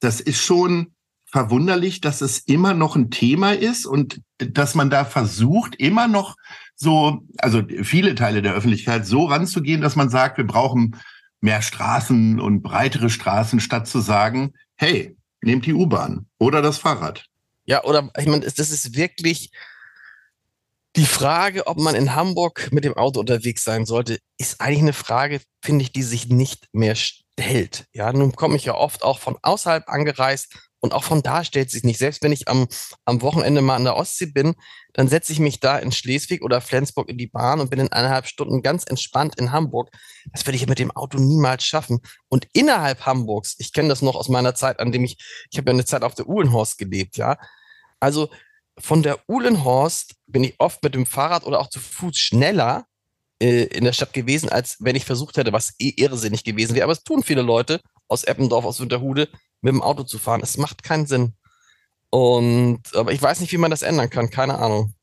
das 0.00 0.20
ist 0.20 0.42
schon 0.42 0.94
verwunderlich, 1.26 2.00
dass 2.00 2.20
es 2.22 2.40
immer 2.40 2.74
noch 2.74 2.96
ein 2.96 3.10
Thema 3.10 3.52
ist 3.52 3.86
und 3.86 4.20
dass 4.38 4.74
man 4.74 4.90
da 4.90 5.04
versucht, 5.04 5.76
immer 5.76 6.08
noch 6.08 6.36
so, 6.74 7.22
also 7.38 7.62
viele 7.82 8.14
Teile 8.14 8.42
der 8.42 8.54
Öffentlichkeit 8.54 9.06
so 9.06 9.26
ranzugehen, 9.26 9.80
dass 9.80 9.96
man 9.96 10.10
sagt, 10.10 10.38
wir 10.38 10.46
brauchen 10.46 10.96
mehr 11.40 11.62
Straßen 11.62 12.40
und 12.40 12.62
breitere 12.62 13.10
Straßen, 13.10 13.60
statt 13.60 13.86
zu 13.86 14.00
sagen, 14.00 14.54
hey, 14.76 15.16
nehmt 15.40 15.66
die 15.66 15.74
U-Bahn 15.74 16.26
oder 16.38 16.62
das 16.62 16.78
Fahrrad. 16.78 17.26
Ja, 17.64 17.84
oder 17.84 18.10
ich 18.18 18.26
meine, 18.26 18.44
das 18.44 18.70
ist 18.70 18.96
wirklich 18.96 19.50
die 20.96 21.06
Frage, 21.06 21.66
ob 21.66 21.78
man 21.78 21.94
in 21.94 22.14
Hamburg 22.14 22.70
mit 22.72 22.84
dem 22.84 22.96
Auto 22.96 23.20
unterwegs 23.20 23.62
sein 23.62 23.86
sollte, 23.86 24.18
ist 24.38 24.60
eigentlich 24.60 24.80
eine 24.80 24.92
Frage, 24.92 25.40
finde 25.62 25.82
ich, 25.82 25.92
die 25.92 26.02
sich 26.02 26.28
nicht 26.28 26.66
mehr 26.72 26.96
stellt. 27.40 27.86
Ja, 27.92 28.12
nun 28.12 28.32
komme 28.32 28.56
ich 28.56 28.64
ja 28.64 28.74
oft 28.74 29.02
auch 29.02 29.18
von 29.18 29.36
außerhalb 29.42 29.88
angereist 29.88 30.54
und 30.80 30.94
auch 30.94 31.04
von 31.04 31.22
da 31.22 31.44
stellt 31.44 31.70
sich 31.70 31.84
nicht. 31.84 31.98
Selbst 31.98 32.22
wenn 32.22 32.32
ich 32.32 32.48
am, 32.48 32.68
am 33.04 33.22
Wochenende 33.22 33.60
mal 33.60 33.76
an 33.76 33.84
der 33.84 33.96
Ostsee 33.96 34.26
bin, 34.26 34.54
dann 34.92 35.08
setze 35.08 35.32
ich 35.32 35.38
mich 35.38 35.60
da 35.60 35.78
in 35.78 35.92
Schleswig 35.92 36.42
oder 36.42 36.60
Flensburg 36.60 37.08
in 37.08 37.18
die 37.18 37.26
Bahn 37.26 37.60
und 37.60 37.70
bin 37.70 37.80
in 37.80 37.92
eineinhalb 37.92 38.26
Stunden 38.26 38.62
ganz 38.62 38.84
entspannt 38.84 39.38
in 39.38 39.52
Hamburg. 39.52 39.90
Das 40.32 40.46
würde 40.46 40.56
ich 40.56 40.66
mit 40.66 40.78
dem 40.78 40.90
Auto 40.90 41.18
niemals 41.18 41.64
schaffen. 41.64 42.00
Und 42.28 42.46
innerhalb 42.52 43.04
Hamburgs, 43.06 43.56
ich 43.58 43.72
kenne 43.72 43.88
das 43.88 44.02
noch 44.02 44.16
aus 44.16 44.28
meiner 44.28 44.54
Zeit, 44.54 44.80
an 44.80 44.92
dem 44.92 45.04
ich, 45.04 45.18
ich 45.50 45.58
habe 45.58 45.70
ja 45.70 45.74
eine 45.74 45.84
Zeit 45.84 46.02
auf 46.02 46.14
der 46.14 46.28
Uhlenhorst 46.28 46.78
gelebt, 46.78 47.16
ja. 47.16 47.36
Also 48.00 48.30
von 48.78 49.02
der 49.02 49.18
Uhlenhorst 49.28 50.14
bin 50.26 50.44
ich 50.44 50.54
oft 50.58 50.82
mit 50.82 50.94
dem 50.94 51.04
Fahrrad 51.04 51.44
oder 51.44 51.60
auch 51.60 51.68
zu 51.68 51.80
Fuß 51.80 52.16
schneller 52.16 52.86
äh, 53.40 53.64
in 53.64 53.84
der 53.84 53.92
Stadt 53.92 54.12
gewesen, 54.12 54.48
als 54.48 54.76
wenn 54.80 54.96
ich 54.96 55.04
versucht 55.04 55.36
hätte, 55.36 55.52
was 55.52 55.74
eh 55.78 55.94
irrsinnig 55.96 56.44
gewesen 56.44 56.74
wäre. 56.74 56.84
Aber 56.84 56.92
es 56.92 57.02
tun 57.02 57.22
viele 57.22 57.42
Leute 57.42 57.80
aus 58.08 58.24
Eppendorf, 58.24 58.64
aus 58.64 58.80
Winterhude, 58.80 59.28
mit 59.60 59.72
dem 59.72 59.82
Auto 59.82 60.02
zu 60.04 60.18
fahren. 60.18 60.40
Es 60.42 60.56
macht 60.56 60.82
keinen 60.82 61.06
Sinn. 61.06 61.34
Und 62.10 62.82
aber 62.94 63.12
ich 63.12 63.22
weiß 63.22 63.40
nicht, 63.40 63.52
wie 63.52 63.58
man 63.58 63.70
das 63.70 63.82
ändern 63.82 64.10
kann. 64.10 64.30
Keine 64.30 64.58
Ahnung. 64.58 64.94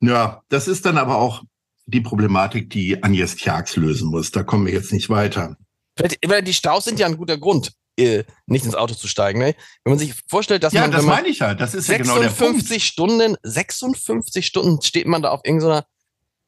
Ja, 0.00 0.42
das 0.48 0.68
ist 0.68 0.84
dann 0.84 0.98
aber 0.98 1.16
auch 1.18 1.42
die 1.86 2.00
Problematik, 2.00 2.70
die 2.70 3.02
Agnes 3.02 3.36
Tjax 3.36 3.76
lösen 3.76 4.10
muss. 4.10 4.30
Da 4.30 4.42
kommen 4.42 4.66
wir 4.66 4.72
jetzt 4.72 4.92
nicht 4.92 5.08
weiter. 5.08 5.56
Vielleicht, 5.96 6.18
weil 6.28 6.42
die 6.42 6.52
Staus 6.52 6.84
sind 6.84 6.98
ja 6.98 7.06
ein 7.06 7.16
guter 7.16 7.38
Grund, 7.38 7.72
äh, 7.98 8.24
nicht 8.46 8.66
ins 8.66 8.74
Auto 8.74 8.94
zu 8.94 9.08
steigen. 9.08 9.38
Ne? 9.38 9.54
Wenn 9.84 9.92
man 9.92 9.98
sich 9.98 10.14
vorstellt, 10.28 10.62
dass 10.62 10.72
ja, 10.72 10.82
man, 10.82 10.90
das 10.90 11.00
wenn 11.00 11.06
man 11.06 11.16
meine 11.16 11.28
ich 11.28 11.38
ja. 11.38 11.54
Das 11.54 11.74
ist 11.74 11.88
ja 11.88 11.96
genau 11.96 12.18
der 12.18 12.28
56 12.28 12.68
Punkt. 12.68 12.82
Stunden, 12.82 13.36
56 13.42 14.46
Stunden 14.46 14.82
steht 14.82 15.06
man 15.06 15.22
da 15.22 15.30
auf 15.30 15.40
irgendeiner, 15.44 15.86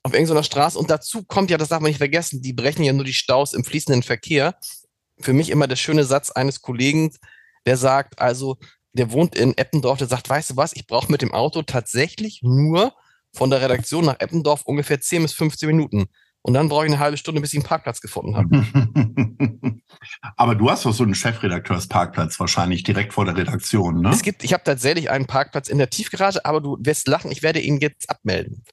auf 0.02 0.12
irgendeiner 0.12 0.42
Straße 0.42 0.78
und 0.78 0.90
dazu 0.90 1.24
kommt 1.24 1.50
ja, 1.50 1.58
das 1.58 1.68
darf 1.68 1.80
man 1.80 1.90
nicht 1.90 1.98
vergessen, 1.98 2.40
die 2.40 2.52
brechen 2.52 2.84
ja 2.84 2.92
nur 2.92 3.04
die 3.04 3.12
Staus 3.12 3.52
im 3.52 3.64
fließenden 3.64 4.02
Verkehr. 4.02 4.56
Für 5.20 5.32
mich 5.32 5.50
immer 5.50 5.66
der 5.66 5.76
schöne 5.76 6.04
Satz 6.04 6.30
eines 6.30 6.62
Kollegen, 6.62 7.10
der 7.66 7.76
sagt, 7.76 8.20
also, 8.20 8.56
der 8.92 9.12
wohnt 9.12 9.34
in 9.34 9.56
Eppendorf, 9.56 9.98
der 9.98 10.06
sagt, 10.06 10.28
weißt 10.28 10.50
du 10.50 10.56
was, 10.56 10.72
ich 10.72 10.86
brauche 10.86 11.10
mit 11.10 11.22
dem 11.22 11.34
Auto 11.34 11.62
tatsächlich 11.62 12.40
nur 12.42 12.94
von 13.34 13.50
der 13.50 13.60
Redaktion 13.60 14.04
nach 14.04 14.20
Eppendorf 14.20 14.62
ungefähr 14.62 15.00
10 15.00 15.22
bis 15.22 15.32
15 15.34 15.66
Minuten. 15.68 16.06
Und 16.42 16.54
dann 16.54 16.68
brauche 16.68 16.86
ich 16.86 16.92
eine 16.92 17.00
halbe 17.00 17.16
Stunde, 17.16 17.40
bis 17.40 17.52
ich 17.52 17.58
einen 17.58 17.66
Parkplatz 17.66 18.00
gefunden 18.00 18.36
habe. 18.36 18.48
aber 20.36 20.54
du 20.54 20.70
hast 20.70 20.86
doch 20.86 20.94
so 20.94 21.02
einen 21.02 21.14
Chefredakteursparkplatz 21.14 22.38
wahrscheinlich 22.40 22.84
direkt 22.84 23.12
vor 23.12 23.24
der 23.24 23.36
Redaktion, 23.36 24.00
ne? 24.00 24.10
Es 24.10 24.22
gibt, 24.22 24.44
ich 24.44 24.52
habe 24.52 24.62
tatsächlich 24.64 25.10
einen 25.10 25.26
Parkplatz 25.26 25.68
in 25.68 25.78
der 25.78 25.90
Tiefgarage, 25.90 26.44
aber 26.44 26.60
du 26.60 26.78
wirst 26.80 27.08
lachen, 27.08 27.30
ich 27.30 27.42
werde 27.42 27.60
ihn 27.60 27.78
jetzt 27.78 28.08
abmelden. 28.08 28.64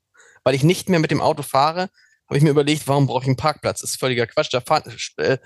Weil 0.45 0.55
ich 0.55 0.63
nicht 0.63 0.87
mehr 0.87 0.99
mit 0.99 1.11
dem 1.11 1.19
Auto 1.19 1.43
fahre, 1.43 1.89
habe 2.27 2.37
ich 2.37 2.43
mir 2.43 2.51
überlegt, 2.51 2.87
warum 2.87 3.07
brauche 3.07 3.23
ich 3.23 3.27
einen 3.27 3.35
Parkplatz? 3.35 3.81
Das 3.81 3.91
ist 3.91 3.99
völliger 3.99 4.27
Quatsch. 4.27 4.53
Da 4.53 4.61
fahren, 4.61 4.83
äh, 5.17 5.37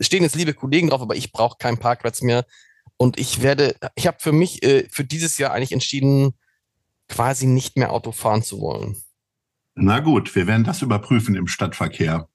stehen 0.00 0.24
jetzt 0.24 0.34
liebe 0.34 0.54
Kollegen 0.54 0.90
drauf, 0.90 1.00
aber 1.00 1.14
ich 1.14 1.32
brauche 1.32 1.58
keinen 1.58 1.78
Parkplatz 1.78 2.22
mehr. 2.22 2.44
Und 2.96 3.18
ich 3.18 3.42
werde, 3.42 3.76
ich 3.94 4.06
habe 4.06 4.18
für 4.20 4.32
mich 4.32 4.62
äh, 4.62 4.88
für 4.90 5.04
dieses 5.04 5.38
Jahr 5.38 5.52
eigentlich 5.52 5.72
entschieden, 5.72 6.34
quasi 7.08 7.46
nicht 7.46 7.76
mehr 7.76 7.92
Auto 7.92 8.12
fahren 8.12 8.42
zu 8.42 8.60
wollen. 8.60 8.96
Na 9.74 10.00
gut, 10.00 10.34
wir 10.34 10.46
werden 10.46 10.64
das 10.64 10.82
überprüfen 10.82 11.34
im 11.34 11.46
Stadtverkehr. 11.46 12.28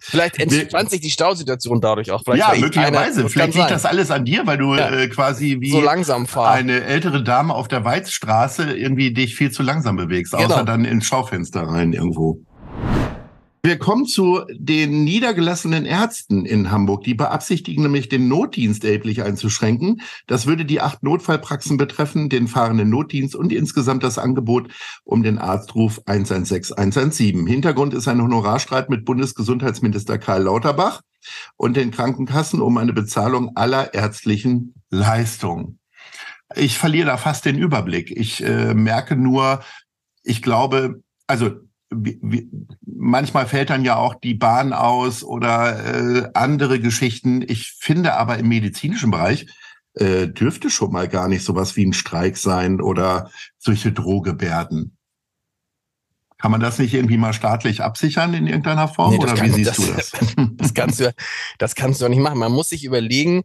Vielleicht 0.00 0.38
entspannt 0.38 0.90
sich 0.90 1.00
die 1.00 1.10
Stausituation 1.10 1.80
dadurch 1.80 2.10
auch. 2.10 2.22
Vielleicht 2.24 2.54
ja, 2.54 2.58
möglicherweise. 2.58 3.28
Vielleicht 3.28 3.54
liegt 3.54 3.70
das 3.70 3.84
alles 3.84 4.10
an 4.10 4.24
dir, 4.24 4.46
weil 4.46 4.58
du 4.58 4.74
ja. 4.74 4.90
äh, 4.90 5.08
quasi 5.08 5.58
wie 5.60 5.70
so 5.70 5.80
langsam 5.80 6.26
eine 6.34 6.84
ältere 6.84 7.22
Dame 7.22 7.54
auf 7.54 7.68
der 7.68 7.84
Weizstraße 7.84 8.72
irgendwie 8.72 9.12
dich 9.12 9.36
viel 9.36 9.50
zu 9.50 9.62
langsam 9.62 9.96
bewegst, 9.96 10.32
genau. 10.32 10.46
außer 10.46 10.64
dann 10.64 10.84
ins 10.84 11.06
Schaufenster 11.06 11.62
rein 11.62 11.92
irgendwo. 11.92 12.40
Wir 13.62 13.78
kommen 13.78 14.06
zu 14.06 14.40
den 14.50 15.04
niedergelassenen 15.04 15.84
Ärzten 15.84 16.46
in 16.46 16.70
Hamburg. 16.70 17.04
Die 17.04 17.12
beabsichtigen 17.12 17.82
nämlich, 17.82 18.08
den 18.08 18.26
Notdienst 18.26 18.84
erheblich 18.84 19.22
einzuschränken. 19.22 20.00
Das 20.26 20.46
würde 20.46 20.64
die 20.64 20.80
acht 20.80 21.02
Notfallpraxen 21.02 21.76
betreffen, 21.76 22.30
den 22.30 22.48
fahrenden 22.48 22.88
Notdienst 22.88 23.36
und 23.36 23.52
insgesamt 23.52 24.02
das 24.02 24.16
Angebot 24.16 24.72
um 25.04 25.22
den 25.22 25.36
Arztruf 25.36 26.00
116 26.06 26.74
117. 26.74 27.46
Hintergrund 27.46 27.92
ist 27.92 28.08
ein 28.08 28.22
Honorarstreit 28.22 28.88
mit 28.88 29.04
Bundesgesundheitsminister 29.04 30.16
Karl 30.16 30.44
Lauterbach 30.44 31.02
und 31.56 31.76
den 31.76 31.90
Krankenkassen 31.90 32.62
um 32.62 32.78
eine 32.78 32.94
Bezahlung 32.94 33.56
aller 33.56 33.92
ärztlichen 33.92 34.74
Leistungen. 34.88 35.78
Ich 36.56 36.78
verliere 36.78 37.08
da 37.08 37.16
fast 37.18 37.44
den 37.44 37.58
Überblick. 37.58 38.10
Ich 38.10 38.42
äh, 38.42 38.72
merke 38.72 39.16
nur, 39.16 39.60
ich 40.22 40.40
glaube, 40.40 41.02
also 41.26 41.50
manchmal 42.86 43.46
fällt 43.46 43.70
dann 43.70 43.84
ja 43.84 43.96
auch 43.96 44.14
die 44.14 44.34
Bahn 44.34 44.72
aus 44.72 45.24
oder 45.24 46.24
äh, 46.24 46.30
andere 46.34 46.80
Geschichten. 46.80 47.42
Ich 47.42 47.72
finde 47.78 48.14
aber 48.14 48.38
im 48.38 48.48
medizinischen 48.48 49.10
Bereich 49.10 49.46
äh, 49.94 50.28
dürfte 50.28 50.70
schon 50.70 50.92
mal 50.92 51.08
gar 51.08 51.28
nicht 51.28 51.44
sowas 51.44 51.76
wie 51.76 51.84
ein 51.84 51.92
Streik 51.92 52.36
sein 52.36 52.80
oder 52.80 53.30
solche 53.58 53.92
Drohgebärden. 53.92 54.96
Kann 56.38 56.52
man 56.52 56.60
das 56.60 56.78
nicht 56.78 56.94
irgendwie 56.94 57.18
mal 57.18 57.34
staatlich 57.34 57.82
absichern 57.82 58.32
in 58.32 58.46
irgendeiner 58.46 58.88
Form? 58.88 59.12
Nee, 59.12 59.18
oder 59.18 59.38
wie 59.42 59.50
siehst 59.50 59.70
das, 59.70 59.86
du 59.86 59.92
das? 59.92 60.12
Das 60.56 60.74
kannst 60.74 61.00
du, 61.00 61.12
das 61.58 61.74
kannst 61.74 62.00
du 62.00 62.08
nicht 62.08 62.20
machen. 62.20 62.38
Man 62.38 62.52
muss 62.52 62.70
sich 62.70 62.84
überlegen, 62.84 63.42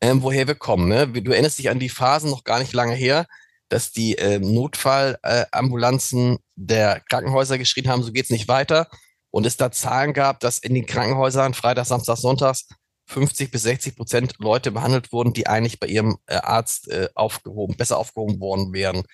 ähm, 0.00 0.22
woher 0.22 0.46
wir 0.46 0.54
kommen. 0.54 0.88
Ne? 0.88 1.06
Du 1.08 1.30
erinnerst 1.30 1.58
dich 1.58 1.70
an 1.70 1.78
die 1.78 1.88
Phasen 1.88 2.30
noch 2.30 2.44
gar 2.44 2.58
nicht 2.58 2.72
lange 2.72 2.94
her 2.94 3.26
dass 3.70 3.92
die 3.92 4.18
äh, 4.18 4.38
Notfallambulanzen 4.38 6.34
äh, 6.34 6.38
der 6.56 7.00
Krankenhäuser 7.08 7.56
geschrien 7.56 7.88
haben, 7.88 8.02
so 8.02 8.12
geht's 8.12 8.30
nicht 8.30 8.48
weiter. 8.48 8.88
Und 9.30 9.46
es 9.46 9.56
da 9.56 9.70
Zahlen 9.70 10.12
gab, 10.12 10.40
dass 10.40 10.58
in 10.58 10.74
den 10.74 10.86
Krankenhäusern 10.86 11.54
Freitag, 11.54 11.86
Samstag, 11.86 12.18
Sonntags 12.18 12.66
50 13.06 13.50
bis 13.50 13.62
60 13.62 13.96
Prozent 13.96 14.34
Leute 14.38 14.72
behandelt 14.72 15.12
wurden, 15.12 15.32
die 15.32 15.46
eigentlich 15.46 15.80
bei 15.80 15.86
ihrem 15.86 16.18
äh, 16.26 16.34
Arzt 16.34 16.88
äh, 16.88 17.08
aufgehoben, 17.14 17.76
besser 17.76 17.96
aufgehoben 17.96 18.40
worden 18.40 18.72
wären. 18.72 19.04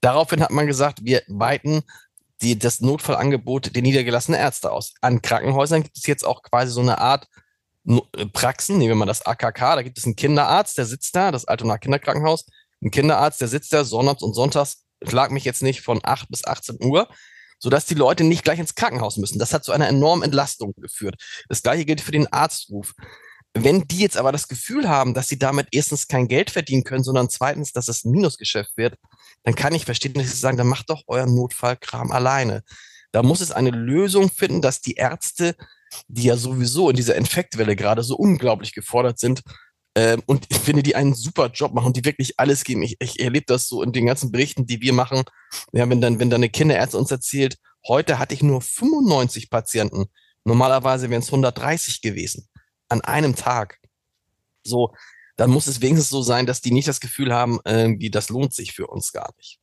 Daraufhin 0.00 0.42
hat 0.42 0.50
man 0.50 0.66
gesagt, 0.66 1.00
wir 1.02 1.22
weiten 1.28 1.82
die, 2.42 2.58
das 2.58 2.80
Notfallangebot 2.80 3.74
der 3.74 3.82
niedergelassenen 3.82 4.40
Ärzte 4.40 4.70
aus. 4.70 4.94
An 5.00 5.22
Krankenhäusern 5.22 5.82
gibt 5.82 5.96
es 5.96 6.06
jetzt 6.06 6.24
auch 6.24 6.42
quasi 6.42 6.72
so 6.72 6.80
eine 6.80 6.98
Art 6.98 7.26
Praxen, 8.32 8.78
nehmen 8.78 8.92
wir 8.92 8.96
mal 8.96 9.06
das 9.06 9.26
AKK, 9.26 9.76
da 9.76 9.82
gibt 9.82 9.98
es 9.98 10.06
einen 10.06 10.16
Kinderarzt, 10.16 10.78
der 10.78 10.86
sitzt 10.86 11.14
da, 11.14 11.30
das 11.30 11.44
Altona 11.44 11.76
Kinderkrankenhaus, 11.76 12.46
ein 12.84 12.90
Kinderarzt, 12.90 13.40
der 13.40 13.48
sitzt 13.48 13.72
da 13.72 13.84
sonnabends 13.84 14.22
und 14.22 14.34
sonntags, 14.34 14.84
schlag 15.02 15.30
mich 15.30 15.44
jetzt 15.44 15.62
nicht 15.62 15.80
von 15.80 16.00
8 16.02 16.28
bis 16.28 16.44
18 16.44 16.78
Uhr, 16.82 17.08
sodass 17.58 17.86
die 17.86 17.94
Leute 17.94 18.24
nicht 18.24 18.44
gleich 18.44 18.58
ins 18.58 18.74
Krankenhaus 18.74 19.16
müssen. 19.16 19.38
Das 19.38 19.52
hat 19.52 19.64
zu 19.64 19.72
einer 19.72 19.88
enormen 19.88 20.22
Entlastung 20.22 20.74
geführt. 20.76 21.16
Das 21.48 21.62
gleiche 21.62 21.84
gilt 21.84 22.00
für 22.00 22.12
den 22.12 22.32
Arztruf. 22.32 22.92
Wenn 23.56 23.86
die 23.86 23.98
jetzt 23.98 24.16
aber 24.16 24.32
das 24.32 24.48
Gefühl 24.48 24.88
haben, 24.88 25.14
dass 25.14 25.28
sie 25.28 25.38
damit 25.38 25.68
erstens 25.70 26.08
kein 26.08 26.26
Geld 26.26 26.50
verdienen 26.50 26.82
können, 26.82 27.04
sondern 27.04 27.30
zweitens, 27.30 27.72
dass 27.72 27.88
es 27.88 28.04
ein 28.04 28.10
Minusgeschäft 28.10 28.76
wird, 28.76 28.96
dann 29.44 29.54
kann 29.54 29.74
ich 29.74 29.84
verstehen, 29.84 30.14
dass 30.14 30.24
sie 30.30 30.36
sagen, 30.36 30.56
dann 30.56 30.66
macht 30.66 30.90
doch 30.90 31.02
euren 31.06 31.34
Notfallkram 31.34 32.10
alleine. 32.10 32.64
Da 33.12 33.22
muss 33.22 33.40
es 33.40 33.52
eine 33.52 33.70
Lösung 33.70 34.28
finden, 34.28 34.60
dass 34.60 34.80
die 34.80 34.94
Ärzte, 34.94 35.54
die 36.08 36.24
ja 36.24 36.36
sowieso 36.36 36.90
in 36.90 36.96
dieser 36.96 37.14
Infektwelle 37.14 37.76
gerade 37.76 38.02
so 38.02 38.16
unglaublich 38.16 38.74
gefordert 38.74 39.20
sind, 39.20 39.42
ähm, 39.96 40.22
und 40.26 40.46
ich 40.48 40.58
finde, 40.58 40.82
die 40.82 40.96
einen 40.96 41.14
super 41.14 41.50
Job 41.52 41.72
machen, 41.72 41.92
die 41.92 42.04
wirklich 42.04 42.38
alles 42.38 42.64
geben. 42.64 42.82
Ich, 42.82 42.96
ich 42.98 43.20
erlebe 43.20 43.46
das 43.46 43.68
so 43.68 43.82
in 43.82 43.92
den 43.92 44.06
ganzen 44.06 44.32
Berichten, 44.32 44.66
die 44.66 44.80
wir 44.80 44.92
machen. 44.92 45.22
Ja, 45.72 45.88
wenn 45.88 46.00
dann, 46.00 46.18
wenn 46.18 46.30
dann 46.30 46.40
eine 46.40 46.50
Kinderärztin 46.50 47.00
uns 47.00 47.10
erzählt, 47.10 47.58
heute 47.86 48.18
hatte 48.18 48.34
ich 48.34 48.42
nur 48.42 48.60
95 48.60 49.50
Patienten. 49.50 50.06
Normalerweise 50.44 51.10
wären 51.10 51.22
es 51.22 51.28
130 51.28 52.00
gewesen. 52.00 52.48
An 52.88 53.02
einem 53.02 53.36
Tag. 53.36 53.78
So, 54.64 54.92
dann 55.36 55.50
muss 55.50 55.66
es 55.68 55.80
wenigstens 55.80 56.10
so 56.10 56.22
sein, 56.22 56.46
dass 56.46 56.60
die 56.60 56.72
nicht 56.72 56.88
das 56.88 57.00
Gefühl 57.00 57.32
haben, 57.32 57.60
irgendwie, 57.64 58.10
das 58.10 58.28
lohnt 58.30 58.52
sich 58.52 58.72
für 58.72 58.88
uns 58.88 59.12
gar 59.12 59.32
nicht. 59.36 59.58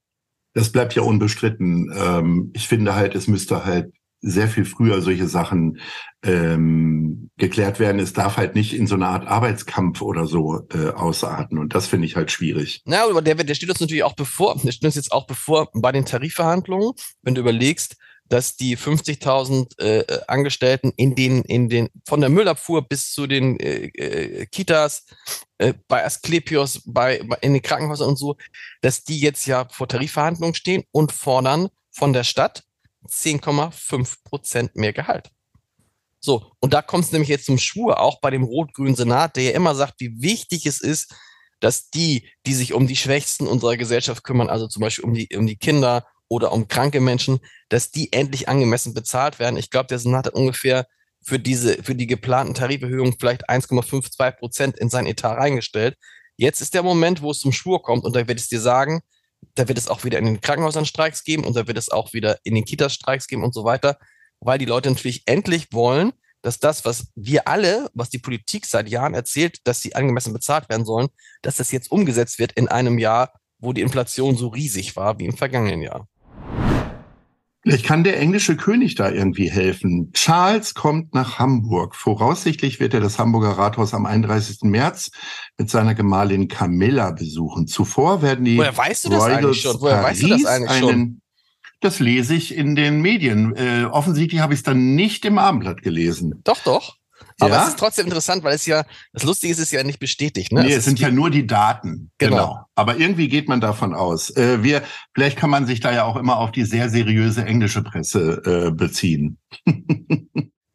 Das 0.53 0.71
bleibt 0.71 0.95
ja 0.95 1.01
unbestritten. 1.01 1.91
Ähm, 1.95 2.51
ich 2.53 2.67
finde 2.67 2.95
halt, 2.95 3.15
es 3.15 3.27
müsste 3.27 3.65
halt 3.65 3.93
sehr 4.21 4.47
viel 4.47 4.65
früher 4.65 5.01
solche 5.01 5.27
Sachen 5.27 5.79
ähm, 6.23 7.29
geklärt 7.37 7.79
werden. 7.79 7.99
Es 7.99 8.13
darf 8.13 8.37
halt 8.37 8.55
nicht 8.55 8.73
in 8.73 8.87
so 8.87 8.95
einer 8.95 9.09
Art 9.09 9.27
Arbeitskampf 9.27 10.01
oder 10.01 10.27
so 10.27 10.67
äh, 10.73 10.89
ausarten. 10.89 11.57
Und 11.57 11.73
das 11.73 11.87
finde 11.87 12.05
ich 12.05 12.15
halt 12.15 12.31
schwierig. 12.31 12.81
Na, 12.85 13.03
aber 13.03 13.21
der, 13.21 13.35
der 13.35 13.55
steht 13.55 13.69
uns 13.69 13.79
natürlich 13.79 14.03
auch 14.03 14.15
bevor, 14.15 14.55
der 14.63 14.71
steht 14.71 14.85
uns 14.85 14.95
jetzt 14.95 15.11
auch 15.11 15.25
bevor 15.25 15.69
bei 15.73 15.91
den 15.91 16.05
Tarifverhandlungen, 16.05 16.93
wenn 17.23 17.35
du 17.35 17.41
überlegst, 17.41 17.97
dass 18.31 18.55
die 18.55 18.77
50.000 18.77 19.79
äh, 19.79 20.21
Angestellten 20.27 20.93
in 20.95 21.15
den, 21.15 21.41
in 21.41 21.67
den, 21.67 21.89
von 22.07 22.21
der 22.21 22.29
Müllabfuhr 22.29 22.87
bis 22.87 23.11
zu 23.11 23.27
den 23.27 23.59
äh, 23.59 23.87
äh, 23.87 24.45
Kitas, 24.45 25.05
äh, 25.57 25.73
bei 25.89 26.05
Asklepios, 26.05 26.81
bei, 26.85 27.21
bei, 27.27 27.37
in 27.41 27.53
den 27.53 27.61
Krankenhäusern 27.61 28.07
und 28.07 28.17
so, 28.17 28.37
dass 28.81 29.03
die 29.03 29.19
jetzt 29.19 29.47
ja 29.47 29.67
vor 29.69 29.89
Tarifverhandlungen 29.89 30.55
stehen 30.55 30.83
und 30.91 31.11
fordern 31.11 31.67
von 31.91 32.13
der 32.13 32.23
Stadt 32.23 32.63
10,5 33.07 34.23
Prozent 34.23 34.75
mehr 34.75 34.93
Gehalt. 34.93 35.29
So, 36.19 36.51
und 36.59 36.73
da 36.73 36.81
kommt 36.81 37.05
es 37.05 37.11
nämlich 37.11 37.29
jetzt 37.29 37.45
zum 37.45 37.57
Schwur, 37.57 37.99
auch 37.99 38.21
bei 38.21 38.29
dem 38.29 38.43
rot-grünen 38.43 38.95
Senat, 38.95 39.35
der 39.35 39.43
ja 39.43 39.51
immer 39.51 39.73
sagt, 39.73 39.99
wie 39.99 40.21
wichtig 40.21 40.67
es 40.67 40.79
ist, 40.79 41.15
dass 41.59 41.89
die, 41.89 42.29
die 42.45 42.53
sich 42.53 42.73
um 42.73 42.87
die 42.87 42.95
Schwächsten 42.95 43.47
unserer 43.47 43.77
Gesellschaft 43.77 44.23
kümmern, 44.23 44.49
also 44.49 44.67
zum 44.67 44.81
Beispiel 44.81 45.05
um 45.05 45.13
die, 45.13 45.29
um 45.35 45.47
die 45.47 45.57
Kinder 45.57 46.05
oder 46.27 46.51
um 46.51 46.67
kranke 46.67 47.01
Menschen, 47.01 47.39
dass 47.69 47.91
die 47.91 48.13
endlich 48.13 48.47
angemessen 48.47 48.93
bezahlt 48.93 49.39
werden. 49.39 49.57
Ich 49.57 49.69
glaube, 49.69 49.87
der 49.87 49.99
Senat 49.99 50.27
hat 50.27 50.33
ungefähr 50.33 50.87
für 51.23 51.39
diese, 51.39 51.81
für 51.83 51.95
die 51.95 52.07
geplanten 52.07 52.53
Tariferhöhungen 52.53 53.15
vielleicht 53.19 53.49
1,52 53.49 54.31
Prozent 54.31 54.77
in 54.77 54.89
sein 54.89 55.07
Etat 55.07 55.35
reingestellt. 55.35 55.97
Jetzt 56.37 56.61
ist 56.61 56.73
der 56.73 56.83
Moment, 56.83 57.21
wo 57.21 57.31
es 57.31 57.39
zum 57.39 57.51
Schwur 57.51 57.81
kommt 57.81 58.03
und 58.03 58.15
da 58.15 58.19
werde 58.19 58.39
ich 58.39 58.47
dir 58.47 58.61
sagen, 58.61 59.01
da 59.55 59.67
wird 59.67 59.77
es 59.77 59.87
auch 59.87 60.03
wieder 60.03 60.19
in 60.19 60.25
den 60.25 60.41
Krankenhäusern 60.41 60.85
Streiks 60.85 61.23
geben 61.23 61.43
und 61.43 61.55
da 61.55 61.67
wird 61.67 61.77
es 61.77 61.89
auch 61.89 62.13
wieder 62.13 62.37
in 62.43 62.55
den 62.55 62.65
Kitas 62.65 62.93
Streiks 62.93 63.27
geben 63.27 63.43
und 63.43 63.53
so 63.53 63.63
weiter, 63.63 63.97
weil 64.39 64.57
die 64.57 64.65
Leute 64.65 64.89
natürlich 64.89 65.23
endlich 65.25 65.67
wollen, 65.71 66.13
dass 66.41 66.59
das, 66.59 66.85
was 66.85 67.11
wir 67.15 67.47
alle, 67.47 67.89
was 67.93 68.09
die 68.09 68.19
Politik 68.19 68.65
seit 68.65 68.89
Jahren 68.89 69.13
erzählt, 69.13 69.59
dass 69.63 69.81
sie 69.81 69.95
angemessen 69.95 70.33
bezahlt 70.33 70.69
werden 70.69 70.85
sollen, 70.85 71.09
dass 71.41 71.57
das 71.57 71.71
jetzt 71.71 71.91
umgesetzt 71.91 72.39
wird 72.39 72.53
in 72.53 72.67
einem 72.67 72.97
Jahr, 72.97 73.33
wo 73.59 73.73
die 73.73 73.81
Inflation 73.81 74.35
so 74.35 74.47
riesig 74.47 74.95
war 74.95 75.19
wie 75.19 75.25
im 75.25 75.37
vergangenen 75.37 75.81
Jahr. 75.81 76.07
Vielleicht 77.63 77.85
kann 77.85 78.03
der 78.03 78.19
englische 78.19 78.57
König 78.57 78.95
da 78.95 79.11
irgendwie 79.11 79.51
helfen. 79.51 80.11
Charles 80.13 80.73
kommt 80.73 81.13
nach 81.13 81.37
Hamburg. 81.37 81.95
Voraussichtlich 81.95 82.79
wird 82.79 82.95
er 82.95 83.01
das 83.01 83.19
Hamburger 83.19 83.51
Rathaus 83.51 83.93
am 83.93 84.07
31. 84.07 84.63
März 84.63 85.11
mit 85.57 85.69
seiner 85.69 85.93
Gemahlin 85.93 86.47
Camilla 86.47 87.11
besuchen. 87.11 87.67
Zuvor 87.67 88.23
werden 88.23 88.45
die 88.45 88.57
Woher 88.57 88.75
weißt 88.75 89.05
du 89.05 89.09
das 89.09 89.23
Royals 89.23 89.37
eigentlich 89.37 89.61
schon? 89.61 89.77
Woher 89.79 90.01
Paris 90.01 90.05
weißt 90.05 90.23
du 90.23 90.27
das 90.29 90.45
eigentlich 90.45 90.79
schon? 90.79 90.89
Einen, 90.89 91.21
das 91.81 91.99
lese 91.99 92.33
ich 92.33 92.55
in 92.55 92.75
den 92.75 93.01
Medien. 93.01 93.55
Äh, 93.55 93.85
offensichtlich 93.85 94.41
habe 94.41 94.53
ich 94.53 94.61
es 94.61 94.63
dann 94.63 94.95
nicht 94.95 95.23
im 95.25 95.37
Abendblatt 95.37 95.83
gelesen. 95.83 96.41
Doch, 96.43 96.63
doch. 96.63 96.95
Aber 97.41 97.55
ja? 97.55 97.63
es 97.63 97.69
ist 97.69 97.79
trotzdem 97.79 98.05
interessant, 98.05 98.43
weil 98.43 98.53
es 98.53 98.65
ja, 98.65 98.85
das 99.13 99.23
Lustige 99.23 99.51
ist, 99.51 99.57
es 99.57 99.65
ist 99.65 99.71
ja 99.71 99.83
nicht 99.83 99.99
bestätigt. 99.99 100.51
Ne? 100.51 100.61
Nee, 100.61 100.71
es, 100.71 100.79
es 100.79 100.85
sind 100.85 100.99
ja 100.99 101.09
nur 101.09 101.29
die 101.31 101.47
Daten. 101.47 102.11
Genau. 102.17 102.35
genau. 102.35 102.65
Aber 102.75 102.97
irgendwie 102.97 103.27
geht 103.27 103.49
man 103.49 103.59
davon 103.59 103.95
aus. 103.95 104.29
Äh, 104.35 104.63
wir, 104.63 104.83
vielleicht 105.13 105.37
kann 105.37 105.49
man 105.49 105.65
sich 105.65 105.79
da 105.79 105.91
ja 105.91 106.03
auch 106.03 106.17
immer 106.17 106.37
auf 106.37 106.51
die 106.51 106.65
sehr 106.65 106.89
seriöse 106.89 107.43
englische 107.43 107.81
Presse 107.81 108.41
äh, 108.45 108.71
beziehen. 108.71 109.39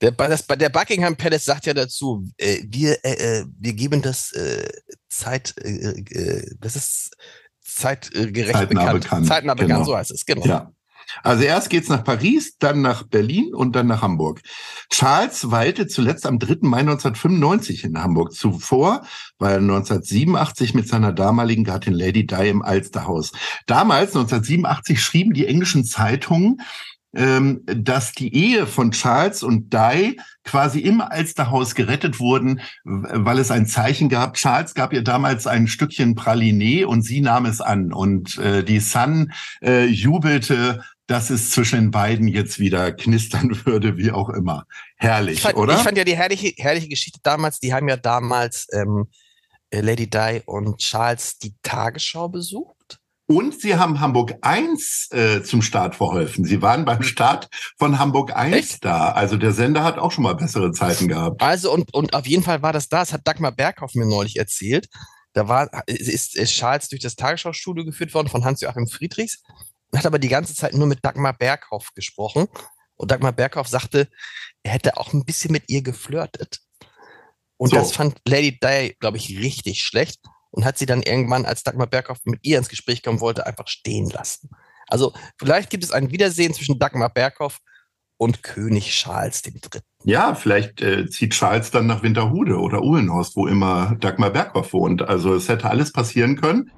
Der, 0.02 0.10
das, 0.10 0.46
der 0.46 0.68
Buckingham 0.68 1.16
Palace 1.16 1.46
sagt 1.46 1.64
ja 1.64 1.72
dazu, 1.72 2.28
äh, 2.36 2.58
wir, 2.68 3.02
äh, 3.02 3.40
äh 3.40 3.46
wir 3.58 3.72
geben 3.72 4.02
das 4.02 4.30
äh, 4.32 4.68
Zeit, 5.08 5.54
äh, 5.56 5.98
äh, 5.98 6.54
das 6.60 6.76
ist 6.76 7.16
zeitgerecht 7.62 8.52
Zeitnah 8.52 8.80
bekannt. 8.82 9.02
bekannt. 9.02 9.26
Zeitnah 9.26 9.54
bekannt, 9.54 9.70
genau. 9.70 9.84
so 9.84 9.96
heißt 9.96 10.10
es, 10.10 10.26
genau. 10.26 10.44
Ja. 10.44 10.70
Also 11.22 11.44
erst 11.44 11.70
geht's 11.70 11.88
nach 11.88 12.04
Paris, 12.04 12.56
dann 12.58 12.82
nach 12.82 13.04
Berlin 13.04 13.54
und 13.54 13.76
dann 13.76 13.86
nach 13.86 14.02
Hamburg. 14.02 14.40
Charles 14.90 15.50
weilte 15.50 15.86
zuletzt 15.86 16.26
am 16.26 16.38
3. 16.38 16.58
Mai 16.62 16.80
1995 16.80 17.84
in 17.84 18.02
Hamburg. 18.02 18.32
Zuvor 18.32 19.02
war 19.38 19.50
er 19.50 19.58
1987 19.58 20.74
mit 20.74 20.88
seiner 20.88 21.12
damaligen 21.12 21.64
Gattin 21.64 21.94
Lady 21.94 22.26
Di 22.26 22.48
im 22.48 22.62
Alsterhaus. 22.62 23.32
Damals, 23.66 24.14
1987, 24.16 25.02
schrieben 25.02 25.34
die 25.34 25.46
englischen 25.46 25.84
Zeitungen, 25.84 26.58
ähm, 27.16 27.62
dass 27.66 28.12
die 28.12 28.34
Ehe 28.34 28.66
von 28.66 28.90
Charles 28.90 29.42
und 29.42 29.72
Di 29.72 30.20
quasi 30.44 30.80
im 30.80 31.00
Alsterhaus 31.00 31.74
gerettet 31.74 32.20
wurden, 32.20 32.60
weil 32.84 33.38
es 33.38 33.50
ein 33.50 33.66
Zeichen 33.66 34.08
gab. 34.08 34.34
Charles 34.34 34.74
gab 34.74 34.92
ihr 34.92 35.02
damals 35.02 35.46
ein 35.46 35.66
Stückchen 35.66 36.14
Pralinee 36.14 36.84
und 36.84 37.02
sie 37.02 37.20
nahm 37.20 37.46
es 37.46 37.60
an. 37.60 37.92
Und 37.92 38.38
äh, 38.38 38.62
die 38.62 38.80
Sun 38.80 39.32
äh, 39.62 39.86
jubelte, 39.86 40.82
dass 41.06 41.30
es 41.30 41.50
zwischen 41.50 41.76
den 41.76 41.90
beiden 41.90 42.28
jetzt 42.28 42.58
wieder 42.58 42.92
knistern 42.92 43.60
würde, 43.64 43.96
wie 43.96 44.10
auch 44.10 44.28
immer. 44.30 44.66
Herrlich, 44.96 45.36
ich 45.36 45.42
fand, 45.42 45.56
oder? 45.56 45.74
Ich 45.74 45.82
fand 45.82 45.98
ja 45.98 46.04
die 46.04 46.16
herrliche, 46.16 46.52
herrliche 46.56 46.88
Geschichte 46.88 47.20
damals, 47.22 47.60
die 47.60 47.72
haben 47.72 47.88
ja 47.88 47.96
damals 47.96 48.66
ähm, 48.72 49.08
äh, 49.70 49.80
Lady 49.80 50.08
Di 50.08 50.42
und 50.46 50.78
Charles 50.78 51.38
die 51.38 51.54
Tagesschau 51.62 52.28
besucht. 52.28 52.98
Und 53.28 53.60
sie 53.60 53.74
haben 53.74 53.98
Hamburg 53.98 54.34
1 54.42 55.08
äh, 55.10 55.42
zum 55.42 55.60
Start 55.60 55.96
verholfen. 55.96 56.44
Sie 56.44 56.62
waren 56.62 56.84
beim 56.84 57.02
Start 57.02 57.48
von 57.76 57.98
Hamburg 57.98 58.36
1 58.36 58.54
Echt? 58.54 58.84
da. 58.84 59.10
Also 59.10 59.36
der 59.36 59.52
Sender 59.52 59.82
hat 59.82 59.98
auch 59.98 60.12
schon 60.12 60.22
mal 60.22 60.34
bessere 60.34 60.70
Zeiten 60.70 61.08
gehabt. 61.08 61.42
Also 61.42 61.72
und, 61.72 61.92
und 61.92 62.14
auf 62.14 62.26
jeden 62.26 62.44
Fall 62.44 62.62
war 62.62 62.72
das 62.72 62.88
da. 62.88 63.00
Das 63.00 63.12
hat 63.12 63.22
Dagmar 63.26 63.50
Berghoff 63.50 63.94
mir 63.94 64.06
neulich 64.06 64.36
erzählt. 64.36 64.88
Da 65.32 65.48
war, 65.48 65.68
ist, 65.86 66.36
ist 66.36 66.52
Charles 66.52 66.88
durch 66.88 67.02
das 67.02 67.16
Tagesschau-Studio 67.16 67.84
geführt 67.84 68.14
worden 68.14 68.28
von 68.28 68.44
Hans-Joachim 68.44 68.86
Friedrichs. 68.86 69.42
Hat 69.96 70.06
aber 70.06 70.18
die 70.18 70.28
ganze 70.28 70.54
Zeit 70.54 70.74
nur 70.74 70.86
mit 70.86 71.04
Dagmar 71.04 71.32
Berghoff 71.32 71.92
gesprochen. 71.94 72.48
Und 72.96 73.10
Dagmar 73.10 73.32
Berghoff 73.32 73.68
sagte, 73.68 74.08
er 74.62 74.72
hätte 74.72 74.96
auch 74.96 75.12
ein 75.12 75.24
bisschen 75.24 75.52
mit 75.52 75.64
ihr 75.68 75.82
geflirtet. 75.82 76.60
Und 77.58 77.70
so. 77.70 77.76
das 77.76 77.92
fand 77.92 78.20
Lady 78.26 78.58
Di, 78.58 78.94
glaube 79.00 79.16
ich, 79.16 79.38
richtig 79.38 79.82
schlecht 79.82 80.20
und 80.50 80.64
hat 80.64 80.78
sie 80.78 80.86
dann 80.86 81.02
irgendwann, 81.02 81.44
als 81.44 81.62
Dagmar 81.62 81.86
Berghoff 81.86 82.18
mit 82.24 82.40
ihr 82.42 82.58
ins 82.58 82.68
Gespräch 82.68 83.02
kommen 83.02 83.20
wollte, 83.20 83.46
einfach 83.46 83.68
stehen 83.68 84.08
lassen. 84.10 84.50
Also 84.88 85.12
vielleicht 85.38 85.70
gibt 85.70 85.84
es 85.84 85.90
ein 85.90 86.10
Wiedersehen 86.10 86.54
zwischen 86.54 86.78
Dagmar 86.78 87.10
Berghoff 87.10 87.58
und 88.18 88.42
König 88.42 88.90
Charles 88.90 89.44
III. 89.44 89.82
Ja, 90.04 90.34
vielleicht 90.34 90.80
äh, 90.80 91.08
zieht 91.08 91.32
Charles 91.32 91.70
dann 91.70 91.86
nach 91.86 92.02
Winterhude 92.02 92.58
oder 92.58 92.82
Uhlenhorst, 92.82 93.36
wo 93.36 93.46
immer 93.46 93.96
Dagmar 94.00 94.30
Berghoff 94.30 94.72
wohnt. 94.72 95.02
Also 95.02 95.34
es 95.34 95.48
hätte 95.48 95.68
alles 95.68 95.92
passieren 95.92 96.40
können. 96.40 96.70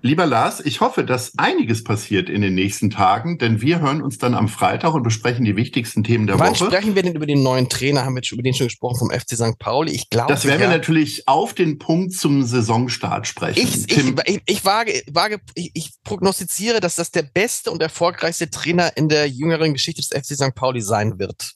Lieber 0.00 0.26
Lars, 0.26 0.60
ich 0.60 0.80
hoffe, 0.80 1.04
dass 1.04 1.32
einiges 1.38 1.82
passiert 1.82 2.28
in 2.28 2.40
den 2.40 2.54
nächsten 2.54 2.90
Tagen, 2.90 3.38
denn 3.38 3.60
wir 3.60 3.80
hören 3.80 4.00
uns 4.00 4.18
dann 4.18 4.34
am 4.34 4.48
Freitag 4.48 4.94
und 4.94 5.02
besprechen 5.02 5.44
die 5.44 5.56
wichtigsten 5.56 6.04
Themen 6.04 6.26
der 6.26 6.38
Wann 6.38 6.50
Woche. 6.50 6.60
Wann 6.60 6.70
sprechen 6.70 6.94
wir 6.94 7.02
denn 7.02 7.14
über 7.16 7.26
den 7.26 7.42
neuen 7.42 7.68
Trainer? 7.68 8.04
Haben 8.04 8.14
wir 8.14 8.22
über 8.30 8.42
den 8.42 8.54
schon 8.54 8.68
gesprochen 8.68 8.98
vom 8.98 9.10
FC 9.10 9.34
St. 9.34 9.58
Pauli? 9.58 9.92
Ich 9.92 10.08
glaube. 10.08 10.32
Das 10.32 10.44
werden 10.44 10.60
ja. 10.60 10.68
wir 10.68 10.76
natürlich 10.76 11.26
auf 11.26 11.52
den 11.52 11.78
Punkt 11.78 12.12
zum 12.12 12.44
Saisonstart 12.44 13.26
sprechen. 13.26 13.58
Ich, 13.60 13.90
ich, 13.90 14.14
ich, 14.26 14.42
ich, 14.46 14.64
wage, 14.64 15.02
wage 15.10 15.40
ich, 15.54 15.72
ich 15.74 15.90
prognostiziere, 16.04 16.80
dass 16.80 16.94
das 16.94 17.10
der 17.10 17.22
beste 17.22 17.70
und 17.70 17.82
erfolgreichste 17.82 18.50
Trainer 18.50 18.96
in 18.96 19.08
der 19.08 19.28
jüngeren 19.28 19.72
Geschichte 19.72 20.00
des 20.00 20.10
FC 20.10 20.36
St. 20.36 20.54
Pauli 20.54 20.80
sein 20.80 21.18
wird. 21.18 21.54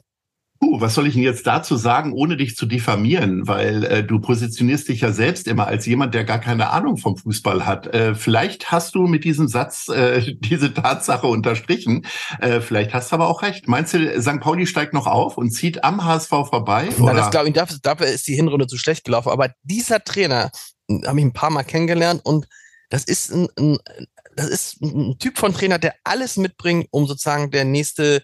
Puh, 0.63 0.81
was 0.81 0.95
soll 0.95 1.09
ich 1.09 1.15
denn 1.15 1.25
jetzt 1.25 1.45
dazu 1.45 1.75
sagen, 1.75 2.13
ohne 2.13 2.37
dich 2.37 2.55
zu 2.55 2.67
diffamieren? 2.67 3.49
Weil 3.49 3.83
äh, 3.83 4.05
du 4.05 4.21
positionierst 4.21 4.87
dich 4.87 5.01
ja 5.01 5.11
selbst 5.11 5.49
immer 5.49 5.67
als 5.67 5.87
jemand, 5.87 6.15
der 6.15 6.23
gar 6.23 6.39
keine 6.39 6.71
Ahnung 6.71 6.99
vom 6.99 7.17
Fußball 7.17 7.67
hat. 7.67 7.89
Äh, 7.89 8.15
vielleicht 8.15 8.71
hast 8.71 8.95
du 8.95 9.09
mit 9.09 9.25
diesem 9.25 9.49
Satz 9.49 9.89
äh, 9.89 10.37
diese 10.39 10.73
Tatsache 10.73 11.27
unterstrichen. 11.27 12.07
Äh, 12.39 12.61
vielleicht 12.61 12.95
hast 12.95 13.11
du 13.11 13.17
aber 13.17 13.27
auch 13.27 13.43
recht. 13.43 13.67
Meinst 13.67 13.93
du, 13.93 14.23
St. 14.23 14.39
Pauli 14.39 14.69
steigt 14.69 14.95
noch 14.95 15.09
auf 15.09 15.37
und 15.37 15.51
zieht 15.51 15.83
am 15.83 16.05
HSV 16.05 16.29
vorbei? 16.29 16.89
Nein, 16.97 17.17
das 17.17 17.33
glaube 17.33 17.49
ich, 17.49 17.55
dafür, 17.55 17.79
dafür 17.83 18.07
ist 18.07 18.29
die 18.29 18.37
Hinrunde 18.37 18.69
zu 18.69 18.79
schlecht 18.79 19.05
gelaufen. 19.05 19.31
Aber 19.31 19.51
dieser 19.65 20.05
Trainer 20.05 20.53
habe 20.89 21.19
ich 21.19 21.25
ein 21.25 21.33
paar 21.33 21.51
Mal 21.51 21.65
kennengelernt 21.65 22.21
und 22.23 22.47
das 22.89 23.03
ist 23.03 23.33
ein, 23.33 23.49
ein, 23.59 23.79
das 24.37 24.47
ist 24.47 24.81
ein 24.81 25.19
Typ 25.19 25.39
von 25.39 25.55
Trainer, 25.55 25.81
der 25.81 25.97
alles 26.05 26.37
mitbringt, 26.37 26.87
um 26.93 27.09
sozusagen 27.09 27.51
der 27.51 27.65
nächste 27.65 28.23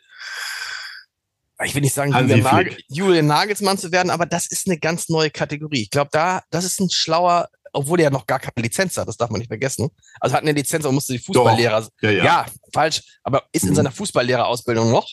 ich 1.64 1.74
will 1.74 1.82
nicht 1.82 1.94
sagen, 1.94 2.12
Julian, 2.12 2.40
Nagel, 2.40 2.76
Julian, 2.88 3.26
Nagelsmann 3.26 3.78
zu 3.78 3.90
werden, 3.90 4.10
aber 4.10 4.26
das 4.26 4.46
ist 4.46 4.68
eine 4.68 4.78
ganz 4.78 5.08
neue 5.08 5.30
Kategorie. 5.30 5.82
Ich 5.82 5.90
glaube, 5.90 6.10
da, 6.12 6.42
das 6.50 6.64
ist 6.64 6.80
ein 6.80 6.90
schlauer, 6.90 7.48
obwohl 7.72 8.00
er 8.00 8.04
ja 8.04 8.10
noch 8.10 8.26
gar 8.26 8.38
keine 8.38 8.62
Lizenz 8.64 8.96
hat, 8.96 9.08
das 9.08 9.16
darf 9.16 9.30
man 9.30 9.40
nicht 9.40 9.48
vergessen. 9.48 9.88
Also 10.20 10.36
hat 10.36 10.42
eine 10.42 10.52
Lizenz, 10.52 10.84
aber 10.84 10.92
musste 10.92 11.14
die 11.14 11.18
Fußballlehrer. 11.18 11.88
Ja, 12.00 12.10
ja. 12.10 12.24
ja, 12.24 12.46
falsch, 12.72 13.02
aber 13.22 13.44
ist 13.52 13.64
mhm. 13.64 13.70
in 13.70 13.74
seiner 13.74 13.92
Fußballlehrerausbildung 13.92 14.90
noch. 14.90 15.08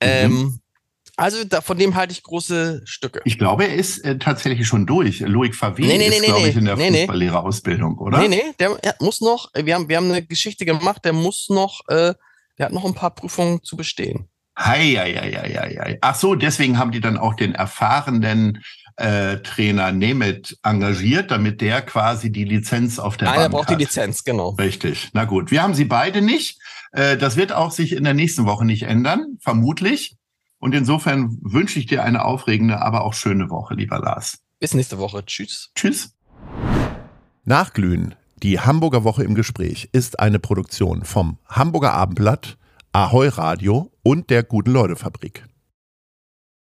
Mhm. 0.00 0.08
Ähm, 0.08 0.60
also 1.16 1.44
da, 1.44 1.60
von 1.60 1.78
dem 1.78 1.94
halte 1.94 2.12
ich 2.12 2.22
große 2.22 2.82
Stücke. 2.84 3.20
Ich 3.24 3.38
glaube, 3.38 3.66
er 3.66 3.74
ist 3.74 3.98
äh, 3.98 4.18
tatsächlich 4.18 4.66
schon 4.66 4.86
durch. 4.86 5.20
Loic 5.20 5.54
Favre 5.54 5.82
nee, 5.82 5.98
nee, 5.98 6.08
ist, 6.08 6.20
nee, 6.20 6.26
glaube 6.26 6.48
ich, 6.48 6.56
in 6.56 6.64
der 6.64 6.76
nee, 6.76 6.90
Fußballlehrerausbildung, 6.90 7.98
oder? 7.98 8.18
Nee, 8.18 8.28
nee, 8.28 8.42
der, 8.58 8.74
der 8.76 8.96
muss 9.00 9.20
noch, 9.20 9.50
wir 9.54 9.74
haben, 9.74 9.88
wir 9.88 9.96
haben 9.96 10.10
eine 10.10 10.24
Geschichte 10.24 10.64
gemacht, 10.64 11.04
der 11.04 11.12
muss 11.12 11.48
noch, 11.48 11.80
äh, 11.88 12.14
der 12.58 12.66
hat 12.66 12.72
noch 12.72 12.84
ein 12.84 12.94
paar 12.94 13.14
Prüfungen 13.14 13.62
zu 13.62 13.76
bestehen. 13.76 14.28
Hei, 14.56 14.94
hei, 14.94 15.14
hei, 15.14 15.32
hei, 15.32 15.76
hei. 15.80 15.98
Ach 16.00 16.14
so, 16.14 16.34
deswegen 16.36 16.78
haben 16.78 16.92
die 16.92 17.00
dann 17.00 17.16
auch 17.16 17.34
den 17.34 17.54
erfahrenen 17.54 18.62
äh, 18.96 19.38
Trainer 19.38 19.90
Nemeth 19.90 20.56
engagiert, 20.62 21.32
damit 21.32 21.60
der 21.60 21.82
quasi 21.82 22.30
die 22.30 22.44
Lizenz 22.44 23.00
auf 23.00 23.16
der 23.16 23.32
Einer 23.32 23.42
Bank 23.42 23.52
braucht 23.52 23.70
hat. 23.70 23.80
die 23.80 23.84
Lizenz, 23.84 24.22
genau. 24.22 24.50
Richtig. 24.50 25.10
Na 25.12 25.24
gut, 25.24 25.50
wir 25.50 25.62
haben 25.62 25.74
sie 25.74 25.84
beide 25.84 26.22
nicht. 26.22 26.58
Äh, 26.92 27.16
das 27.16 27.36
wird 27.36 27.52
auch 27.52 27.72
sich 27.72 27.92
in 27.92 28.04
der 28.04 28.14
nächsten 28.14 28.46
Woche 28.46 28.64
nicht 28.64 28.84
ändern, 28.84 29.38
vermutlich. 29.40 30.16
Und 30.58 30.74
insofern 30.74 31.36
wünsche 31.42 31.78
ich 31.80 31.86
dir 31.86 32.04
eine 32.04 32.24
aufregende, 32.24 32.80
aber 32.80 33.04
auch 33.04 33.14
schöne 33.14 33.50
Woche, 33.50 33.74
lieber 33.74 33.98
Lars. 33.98 34.38
Bis 34.60 34.72
nächste 34.72 34.98
Woche. 34.98 35.24
Tschüss. 35.26 35.70
Tschüss. 35.74 36.14
Nachglühen. 37.44 38.14
Die 38.42 38.60
Hamburger 38.60 39.04
Woche 39.04 39.24
im 39.24 39.34
Gespräch 39.34 39.88
ist 39.92 40.20
eine 40.20 40.38
Produktion 40.38 41.04
vom 41.04 41.38
Hamburger 41.48 41.92
Abendblatt 41.94 42.56
Ahoi 42.96 43.26
Radio 43.26 43.90
und 44.04 44.30
der 44.30 44.44
Guten 44.44 44.70
Leute 44.70 44.94
Fabrik. 44.94 45.48